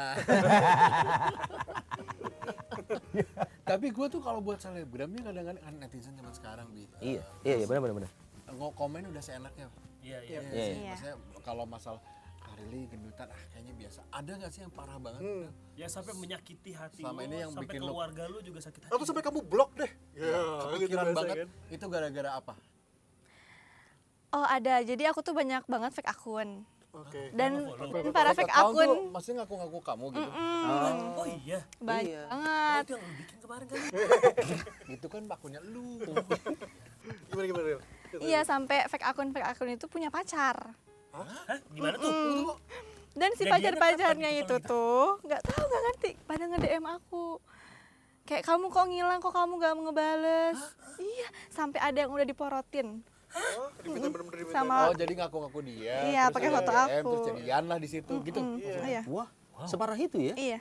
Tapi 3.64 3.86
gue 3.88 4.06
tuh 4.08 4.20
kalau 4.20 4.40
buat 4.40 4.58
selebgramnya 4.58 5.22
kadang-kadang 5.22 5.62
kan 5.62 5.74
netizen 5.78 6.14
zaman 6.14 6.34
sekarang 6.34 6.66
bi. 6.70 6.84
Iya, 7.00 7.22
iya, 7.42 7.54
iya, 7.56 7.66
benar, 7.66 7.80
benar, 7.80 7.94
benar. 7.96 8.10
Nggak 8.46 8.72
komen 8.74 9.02
udah 9.08 9.22
seenaknya. 9.22 9.66
Iya 10.02 10.18
iya. 10.20 10.20
Iya, 10.20 10.40
Iya, 10.44 10.50
sih. 10.52 10.74
iya. 10.76 10.90
Maksudnya 10.92 11.16
kalau 11.40 11.64
masalah 11.64 12.00
Karili 12.54 12.86
gendutan 12.86 13.26
ah 13.26 13.42
kayaknya 13.48 13.74
biasa. 13.74 14.00
Ada 14.08 14.30
nggak 14.34 14.50
sih 14.50 14.60
yang 14.62 14.70
parah 14.70 14.96
banget? 14.96 15.20
Hmm. 15.20 15.46
Ya 15.74 15.86
sampai 15.86 16.14
menyakiti 16.14 16.70
hati 16.70 17.02
Selama 17.02 17.18
lo, 17.18 17.24
ini 17.24 17.36
yang 17.36 17.50
sampai 17.50 17.66
bikin 17.66 17.80
keluarga 17.80 18.22
lu 18.24 18.38
juga 18.40 18.58
sakit 18.60 18.80
hati. 18.80 18.92
atau 18.92 19.04
sampai 19.04 19.22
kamu 19.22 19.40
blok 19.42 19.70
deh 19.74 19.90
ya 20.14 20.30
Kepikiran 20.64 21.04
biasa 21.04 21.16
banget. 21.16 21.36
kan. 21.36 21.48
Itu 21.68 21.84
gara-gara 21.88 22.30
apa? 22.32 22.54
Oh 24.30 24.42
ada, 24.44 24.74
jadi 24.80 25.02
aku 25.08 25.20
tuh 25.20 25.30
banyak 25.30 25.62
banget 25.64 25.90
fake 25.92 26.08
akun. 26.08 26.62
oke 26.90 27.22
Dan 27.30 27.70
para 28.10 28.30
fake 28.32 28.50
akun 28.50 28.86
tuh 28.86 29.10
maksudnya 29.10 29.42
ngaku-ngaku 29.42 29.78
kamu 29.80 30.04
gitu. 30.12 30.30
Oh 31.12 31.26
iya. 31.36 31.58
banyak 31.76 32.06
Iya. 32.08 32.22
banget. 32.28 32.82
Itu 32.84 32.92
yang 32.92 33.02
lu 33.02 33.14
bikin 33.16 33.36
kemarin 33.40 33.64
kan? 33.66 33.78
Itu 34.94 35.06
kan 35.08 35.22
akunnya 35.28 35.60
lu. 35.64 35.98
gimana 37.28 37.46
gimana? 37.46 37.66
Iya 38.16 38.40
sampai 38.42 38.86
fake 38.86 39.02
akun 39.04 39.28
fake 39.30 39.48
akun 39.48 39.68
itu 39.68 39.86
punya 39.86 40.06
pacar. 40.08 40.70
Hah? 41.14 41.58
Gimana 41.70 41.96
tuh? 42.02 42.58
Dan 43.14 43.30
si 43.38 43.46
pacar-pacarnya 43.46 44.26
kapan 44.26 44.42
itu 44.42 44.42
gitu 44.42 44.56
tuh 44.66 45.22
nggak 45.22 45.42
tahu 45.46 45.62
nggak 45.62 45.82
ngerti 45.86 46.10
pada 46.26 46.42
nge 46.50 46.58
DM 46.66 46.84
aku. 46.90 47.26
Kayak 48.24 48.42
kamu 48.48 48.64
kok 48.72 48.86
ngilang 48.88 49.20
kok 49.20 49.34
kamu 49.36 49.52
gak 49.60 49.72
ngebales. 49.76 50.58
Iya, 50.96 51.28
sampai 51.52 51.78
ada 51.84 51.98
yang 52.06 52.10
udah 52.10 52.24
diporotin 52.24 53.04
oh 53.34 53.68
diminta 53.82 54.08
sama 54.54 54.90
Oh, 54.90 54.94
jadi 54.94 55.12
ngaku-ngaku 55.18 55.60
dia. 55.66 55.96
Iya, 56.06 56.22
terus 56.30 56.34
pakai 56.38 56.50
foto 56.54 56.70
DM, 56.70 56.78
aku. 56.78 57.10
Terus 57.10 57.26
jadian 57.34 57.64
lah 57.66 57.78
di 57.82 57.88
situ 57.90 58.14
gitu. 58.22 58.40
Iya. 58.62 59.00
Wah, 59.10 59.28
separah 59.66 59.98
itu 59.98 60.18
ya? 60.22 60.34
Iya. 60.38 60.58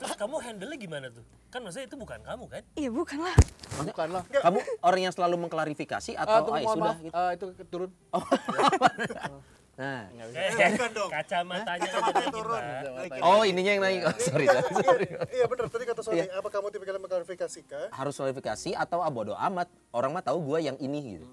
Terus 0.00 0.16
kamu 0.16 0.36
handle-nya 0.40 0.78
gimana 0.80 1.06
tuh? 1.12 1.24
Kan 1.52 1.60
maksudnya 1.60 1.92
itu 1.92 1.96
bukan 2.00 2.20
kamu 2.24 2.44
kan? 2.48 2.62
Iya, 2.72 2.88
bukan 2.88 3.18
lah. 3.20 3.36
Bukan 3.84 4.08
lah. 4.16 4.22
Kamu 4.24 4.58
orang 4.80 5.00
yang 5.04 5.12
selalu 5.12 5.36
mengklarifikasi 5.44 6.16
atau 6.16 6.36
tunggu, 6.48 6.56
ah, 6.56 6.62
ya 6.62 6.66
mohon 6.66 6.76
sudah 6.78 6.88
maaf. 6.88 6.98
gitu. 7.04 7.12
Ah, 7.16 7.30
itu 7.36 7.46
turun. 7.68 7.90
Nah. 9.80 10.12
Eh, 10.12 10.76
bukan 10.76 10.92
dong. 10.92 11.08
kacamatanya 11.08 11.88
naikin, 11.88 12.28
turun. 12.28 12.60
Pak. 13.08 13.24
Oh, 13.24 13.40
ininya 13.48 13.72
yang 13.72 13.80
naik. 13.80 14.00
Oh, 14.04 14.12
sorry, 14.20 14.44
sorry, 14.44 14.74
sorry. 14.84 15.08
iya 15.32 15.48
bener 15.48 15.72
tadi 15.72 15.84
kata 15.88 16.04
Sony 16.04 16.28
apa 16.28 16.48
kamu 16.52 16.68
tipikal 16.68 17.00
yang 17.00 17.04
mengklarifikasi 17.08 17.60
kah 17.64 17.88
Harus 17.88 18.12
klarifikasi 18.20 18.76
atau 18.76 19.00
ah 19.00 19.08
bodo 19.08 19.32
amat. 19.32 19.72
Orang 19.88 20.12
mah 20.12 20.20
tahu 20.20 20.44
gua 20.44 20.60
yang 20.60 20.76
ini 20.76 21.16
gitu. 21.16 21.26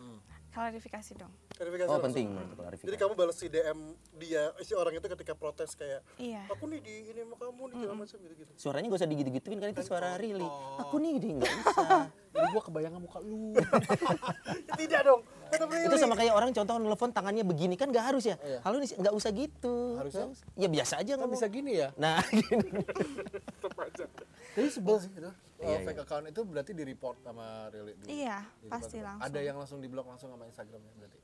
Klarifikasi 0.58 1.12
dong. 1.16 1.30
klarifikasi 1.52 1.86
Oh, 1.86 1.94
langsung. 1.96 2.06
penting 2.08 2.28
klarifikasi. 2.52 2.86
jadi 2.88 2.98
kamu 2.98 3.14
balas 3.14 3.36
si 3.36 3.46
DM 3.46 3.80
dia 4.16 4.44
si 4.60 4.74
orang 4.74 4.90
itu 4.92 5.06
ketika 5.08 5.34
protes 5.34 5.74
kayak 5.74 6.02
Iya. 6.16 6.46
aku 6.48 6.66
nih 6.66 6.80
di 6.80 6.94
ini 7.08 7.20
sama 7.20 7.36
kamu 7.36 7.62
nih 7.64 7.76
segala 7.80 7.96
macam 7.96 8.18
gitu 8.20 8.34
gitu 8.36 8.52
Suaranya 8.56 8.88
gak 8.88 8.98
usah 8.98 9.08
digitu-gituin 9.08 9.58
kan 9.60 9.70
itu 9.70 9.84
suara 9.84 10.10
Rili. 10.16 10.46
Aku 10.80 10.98
nih 10.98 11.14
di 11.16 11.30
nggak 11.32 11.46
usah. 11.64 12.10
Jadi 12.28 12.48
gua 12.48 12.62
kebayang 12.64 12.94
muka 12.96 13.18
lu. 13.20 13.54
tidak 14.80 15.02
dong 15.04 15.22
itu 15.48 15.96
sama 15.96 16.14
kayak 16.14 16.34
orang 16.36 16.52
contoh 16.52 16.76
nelfon 16.76 17.10
tangannya 17.10 17.42
begini 17.42 17.74
kan 17.74 17.88
nggak 17.88 18.06
harus 18.08 18.26
ya. 18.26 18.36
Halo 18.62 18.78
nih 18.78 18.90
nggak 18.92 19.14
usah 19.14 19.30
gitu. 19.32 19.76
Harusnya? 19.96 20.26
Ya 20.54 20.68
biasa 20.68 20.94
aja 20.98 21.12
Kan 21.12 21.18
nggak 21.20 21.32
bisa 21.34 21.46
gini 21.48 21.72
ya. 21.78 21.90
Nah, 21.96 22.18
gini. 22.34 22.82
Jadi 24.54 24.70
sebel 24.70 24.98
sih 25.00 25.10
itu. 25.12 25.32
Oh, 25.60 25.78
fake 25.82 26.00
account 26.00 26.26
itu 26.28 26.42
berarti 26.42 26.72
di 26.72 26.84
report 26.84 27.18
sama 27.20 27.46
Rili. 27.68 27.98
di- 27.98 28.22
Iya, 28.22 28.46
di 28.58 28.68
pasti 28.68 28.96
report. 28.96 29.08
langsung. 29.10 29.26
Ada 29.26 29.40
yang 29.42 29.56
langsung 29.58 29.78
di 29.78 29.88
blok 29.88 30.06
langsung 30.06 30.30
sama 30.30 30.46
Instagramnya 30.46 30.94
berarti. 30.94 31.20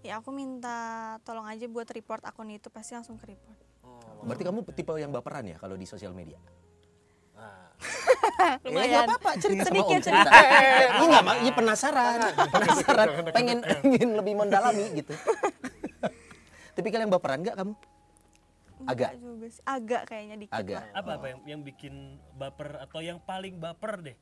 Ya 0.00 0.16
aku 0.16 0.30
minta 0.30 0.76
tolong 1.20 1.44
aja 1.44 1.66
buat 1.66 1.84
report 1.86 2.22
akun 2.22 2.48
itu 2.48 2.68
pasti 2.68 2.94
langsung 2.94 3.16
ke 3.16 3.28
report. 3.28 3.58
Oh, 3.82 4.24
Berarti 4.24 4.42
kamu 4.42 4.64
tipe 4.70 4.92
yang 4.94 5.10
baperan 5.10 5.44
ya 5.44 5.56
kalau 5.56 5.74
di 5.74 5.84
sosial 5.84 6.10
media? 6.10 6.40
nah. 7.34 7.68
Ya 7.76 8.56
Lumayan. 8.64 8.88
nggak 8.88 9.04
apa-apa, 9.12 9.30
cerita 9.36 9.62
sama 9.62 9.68
Sedikit, 9.68 10.00
Om. 10.00 10.06
Cerita. 10.08 10.30
Ini 10.96 11.04
nggak, 11.04 11.22
Mak. 11.22 11.34
Ini 11.36 11.50
penasaran. 11.58 12.18
Penasaran. 12.48 13.06
Pengen 13.30 13.58
ingin 13.84 14.08
lebih 14.16 14.32
mendalami 14.34 14.84
gitu. 14.96 15.12
Tipikal 16.72 17.00
yang 17.00 17.12
baperan 17.12 17.40
nggak 17.40 17.52
kamu? 17.54 17.72
Agak. 18.84 19.16
Juga 19.16 19.46
sih. 19.48 19.62
Agak 19.64 20.02
kayaknya 20.04 20.36
dikit 20.36 20.52
Agak. 20.52 20.84
lah. 20.84 21.00
Apa 21.00 21.10
apa 21.16 21.26
yang 21.32 21.40
yang 21.48 21.60
bikin 21.64 22.20
baper 22.36 22.76
atau 22.84 23.00
yang 23.00 23.16
paling 23.24 23.56
baper 23.56 24.04
deh? 24.04 24.16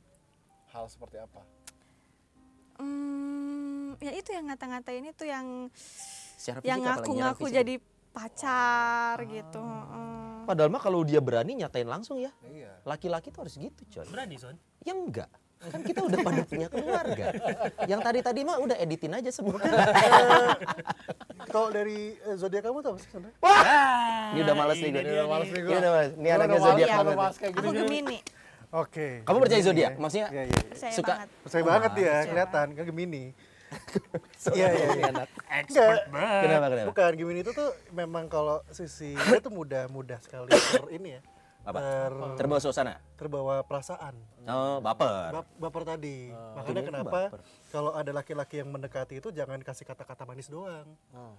Hal 0.71 0.87
seperti 0.87 1.19
apa? 1.19 1.43
Hmm, 2.79 3.95
ya 3.99 4.11
itu 4.15 4.31
yang 4.31 4.47
ngata-ngatain 4.51 5.05
itu 5.11 5.23
yang 5.27 5.71
Secara 5.71 6.59
fisik 6.59 6.67
yang 6.71 6.79
ngaku-ngaku 6.83 7.45
jadi 7.51 7.75
pacar 8.15 9.19
gitu. 9.27 9.59
heeh. 9.59 10.47
Padahal 10.47 10.69
mah 10.71 10.79
kalau 10.83 11.03
dia 11.03 11.19
berani 11.19 11.59
nyatain 11.59 11.87
langsung 11.87 12.19
ya. 12.19 12.31
Iya. 12.47 12.79
Laki-laki 12.87 13.31
tuh 13.31 13.43
harus 13.43 13.55
gitu, 13.59 13.81
coy. 13.91 14.07
Berani 14.07 14.35
Son. 14.39 14.55
Ya 14.87 14.95
enggak. 14.95 15.31
Kan 15.65 15.81
kita 15.81 15.99
udah 16.05 16.19
pada 16.21 16.41
punya 16.45 16.67
keluarga. 16.69 17.25
Yang 17.89 18.01
tadi-tadi 18.05 18.41
mah 18.45 18.57
udah 18.61 18.77
editin 18.77 19.11
aja 19.17 19.31
semua. 19.33 19.57
Kalau 21.53 21.69
dari 21.73 22.13
eh, 22.15 22.35
zodiak 22.37 22.63
kamu 22.69 22.79
tuh 22.85 22.89
apa 22.93 22.99
sih 23.01 23.09
sebenarnya? 23.09 23.37
Ini 24.35 24.39
udah 24.45 24.55
males 24.55 24.77
nih 24.77 24.89
gue. 24.91 25.01
ini 25.01 25.09
dia 25.09 25.25
males 25.25 25.47
nih. 25.49 25.61
Ini 25.61 25.65
gua. 25.65 25.79
udah 25.79 25.91
males. 25.91 26.11
Ini 26.13 26.27
anaknya 26.29 26.45
udah 26.45 26.61
zodiak 26.69 26.89
banget. 26.89 27.35
kayak 27.39 27.53
Aku. 27.55 27.71
Gemini. 27.73 28.17
Oke. 28.75 29.07
Kamu 29.23 29.37
percaya 29.39 29.61
zodiak? 29.63 29.91
ya. 29.95 30.01
Maksudnya 30.01 30.27
Iya, 30.35 30.43
iya. 30.51 30.59
iya. 30.61 30.91
Suka-. 30.91 31.17
Percaya 31.47 31.63
banget 31.63 31.91
dia, 31.95 32.05
Percaya 32.11 32.25
kelihatan 32.29 32.65
kan 32.75 32.83
Gemini. 32.85 33.25
Iya 34.55 34.67
Iya, 34.71 34.87
iya. 34.93 35.25
Expert 35.65 36.05
banget. 36.13 36.41
Kenapa 36.45 36.65
kenapa? 36.69 36.87
Bukan 36.93 37.11
Gemini 37.17 37.39
itu 37.41 37.51
tuh 37.51 37.69
memang 37.91 38.29
kalau 38.29 38.61
sisi 38.69 39.17
dia 39.17 39.39
tuh 39.41 39.51
mudah 39.51 39.89
mudah 39.89 40.21
sekali 40.21 40.53
ini 40.93 41.17
ya. 41.17 41.21
Apa? 41.65 41.79
Ter, 41.81 42.11
Terbawa 42.37 42.59
suasana. 42.59 42.93
terbawa 43.15 43.55
perasaan. 43.61 44.13
Oh, 44.45 44.77
baper. 44.79 45.33
Bap- 45.33 45.55
baper 45.57 45.83
tadi. 45.83 46.29
Makanya 46.29 46.61
Gemini 46.61 46.79
tuh 46.79 46.89
kenapa 46.93 47.19
kalau 47.67 47.91
ada 47.91 48.11
laki-laki 48.11 48.61
yang 48.61 48.69
mendekati 48.69 49.17
itu 49.17 49.29
jangan 49.29 49.57
kasih 49.59 49.81
kata-kata 49.83 50.23
manis 50.23 50.45
doang. 50.45 50.85
Oh, 51.11 51.33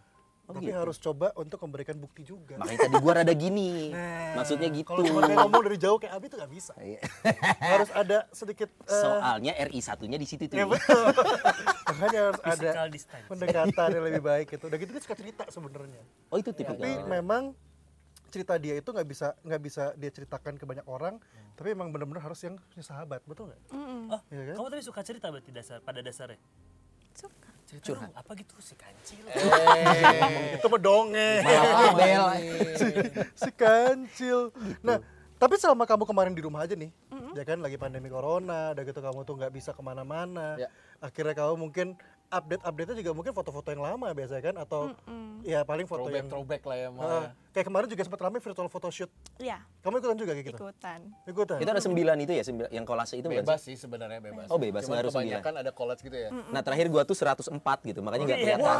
Tapi 0.48 0.70
gitu. 0.70 0.78
harus 0.78 0.96
coba 0.96 1.34
untuk 1.34 1.58
memberikan 1.60 1.94
bukti 1.94 2.22
juga. 2.22 2.54
Makanya 2.54 2.86
tadi 2.86 2.96
gua 2.96 3.12
rada 3.16 3.34
gini. 3.34 3.90
Nah, 3.90 4.34
Maksudnya 4.36 4.70
gitu. 4.70 4.86
Kalau 4.88 5.02
cuma 5.04 5.26
ngomong 5.26 5.62
dari 5.64 5.74
jauh 5.76 5.98
kayak 5.98 6.12
Abi 6.12 6.26
tuh 6.26 6.38
gak 6.38 6.50
bisa. 6.50 6.74
Iya. 6.78 7.02
harus 7.74 7.90
ada 7.90 8.18
sedikit 8.30 8.70
eh, 8.82 8.94
Soalnya 8.94 9.52
RI 9.60 9.78
satunya 9.78 10.14
di 10.14 10.22
situ 10.22 10.46
tuh. 10.46 10.54
ya 10.54 10.66
betul. 10.66 11.02
Makanya 11.90 12.20
harus 12.30 12.42
ada 12.42 12.70
pendekatan 13.26 13.88
yang 13.90 14.04
lebih 14.06 14.22
baik 14.22 14.46
gitu. 14.48 14.66
Udah 14.66 14.78
gitu 14.78 14.90
dia 14.90 15.02
suka 15.02 15.14
cerita 15.14 15.44
sebenarnya. 15.46 16.02
Oh, 16.30 16.38
itu 16.38 16.50
tipikal. 16.50 16.78
Tapi 16.78 16.90
memang 17.04 17.42
cerita 18.36 18.60
dia 18.60 18.76
itu 18.76 18.84
nggak 18.84 19.08
bisa 19.08 19.32
nggak 19.40 19.62
bisa 19.64 19.82
dia 19.96 20.12
ceritakan 20.12 20.60
ke 20.60 20.68
banyak 20.68 20.84
orang. 20.84 21.16
Tapi 21.56 21.72
emang 21.72 21.88
benar-benar 21.88 22.20
harus 22.20 22.36
yang 22.44 22.60
punya 22.60 22.84
sahabat, 22.84 23.24
betul 23.24 23.48
nggak? 23.48 23.60
Mm-mm. 23.72 24.12
Oh, 24.12 24.20
Iya 24.28 24.42
kan? 24.52 24.54
kamu 24.60 24.68
tadi 24.68 24.82
suka 24.84 25.00
cerita 25.00 25.26
berarti 25.32 25.50
dasar 25.50 25.80
pada 25.80 26.04
dasarnya. 26.04 26.36
Suka. 27.16 27.48
Cerita 27.66 27.84
Curhat. 27.88 28.12
apa 28.12 28.30
gitu 28.36 28.54
si 28.60 28.76
kancil. 28.76 29.24
Itu 30.60 30.66
mah 30.68 30.78
dongeng. 30.78 31.42
Si 33.40 33.50
kancil. 33.50 34.52
Nah, 34.84 35.00
tapi 35.36 35.56
selama 35.56 35.82
kamu 35.82 36.04
kemarin 36.04 36.32
di 36.32 36.44
rumah 36.44 36.62
aja 36.62 36.72
nih, 36.72 36.92
ya 37.34 37.42
kan 37.42 37.58
lagi 37.58 37.74
pandemi 37.74 38.06
corona, 38.06 38.70
udah 38.70 38.84
gitu 38.84 39.00
kamu 39.00 39.20
tuh 39.24 39.34
nggak 39.34 39.50
bisa 39.50 39.72
ke 39.72 39.82
mana-mana. 39.82 40.56
Ya. 40.56 40.68
Akhirnya 41.00 41.34
kamu 41.34 41.58
mungkin 41.58 41.98
update-update-nya 42.28 42.96
juga 42.98 43.12
mungkin 43.12 43.32
foto-foto 43.32 43.68
yang 43.70 43.82
lama 43.82 44.08
biasanya 44.10 44.42
kan, 44.42 44.54
atau 44.58 44.80
ya 45.42 45.62
paling 45.62 45.86
foto 45.86 46.06
Throwback 46.06 46.18
yang 46.18 46.28
throwback 46.28 46.62
lah 46.66 46.76
ya 46.76 46.88
Ah, 46.88 46.92
malah. 46.92 47.28
kayak 47.50 47.66
kemarin 47.66 47.86
juga 47.86 48.02
sempat 48.02 48.20
ramai 48.20 48.38
virtual 48.40 48.68
photoshoot. 48.68 49.10
Iya, 49.38 49.58
Kamu 49.80 50.00
ikutan 50.00 50.16
juga 50.18 50.32
kayak 50.34 50.46
gitu? 50.50 50.58
ikutan. 50.58 51.00
Ikutan. 51.24 51.58
Itu 51.62 51.70
ada 51.70 51.82
sembilan 51.82 52.16
itu 52.20 52.32
ya, 52.34 52.42
sembilan, 52.42 52.70
yang 52.70 52.84
kolase 52.84 53.14
itu 53.16 53.26
Bebas 53.30 53.60
sih? 53.62 53.74
sih 53.74 53.86
sebenarnya 53.86 54.18
bebas. 54.18 54.46
Oh, 54.50 54.58
bebas, 54.58 54.82
Cuman 54.84 54.98
nggak 54.98 55.02
harus 55.06 55.14
kebanyakan 55.14 55.52
ada 55.62 55.70
collage 55.70 56.02
gitu 56.02 56.16
ya. 56.16 56.28
Nah 56.50 56.60
terakhir 56.62 56.86
gua 56.90 57.02
tuh 57.06 57.14
104 57.14 57.52
gitu, 57.86 58.00
makanya 58.02 58.24
nggak 58.34 58.40
iya. 58.42 58.56
kelihatan. 58.58 58.78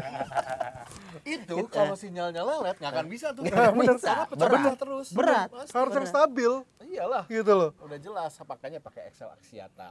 Itu 1.20 1.68
kalau 1.68 1.94
sinyalnya 1.94 2.40
lelet 2.40 2.76
nggak 2.80 2.92
akan 2.96 3.06
bisa 3.06 3.26
tuh. 3.36 3.44
Nah, 3.44 3.70
bener. 3.76 3.96
Bisa, 4.00 4.24
Karena 4.24 4.26
pecah 4.26 4.48
berat. 4.48 4.78
terus. 4.80 5.08
Berat. 5.12 5.48
Pasti. 5.52 5.74
Harus 5.76 5.92
yang 5.92 6.08
stabil 6.08 6.52
Iyalah. 6.80 7.24
gitu 7.28 7.52
loh. 7.52 7.70
Udah 7.84 7.98
jelas 8.00 8.32
makanya 8.40 8.80
pakai 8.80 9.12
Excel 9.12 9.28
Axiata. 9.28 9.90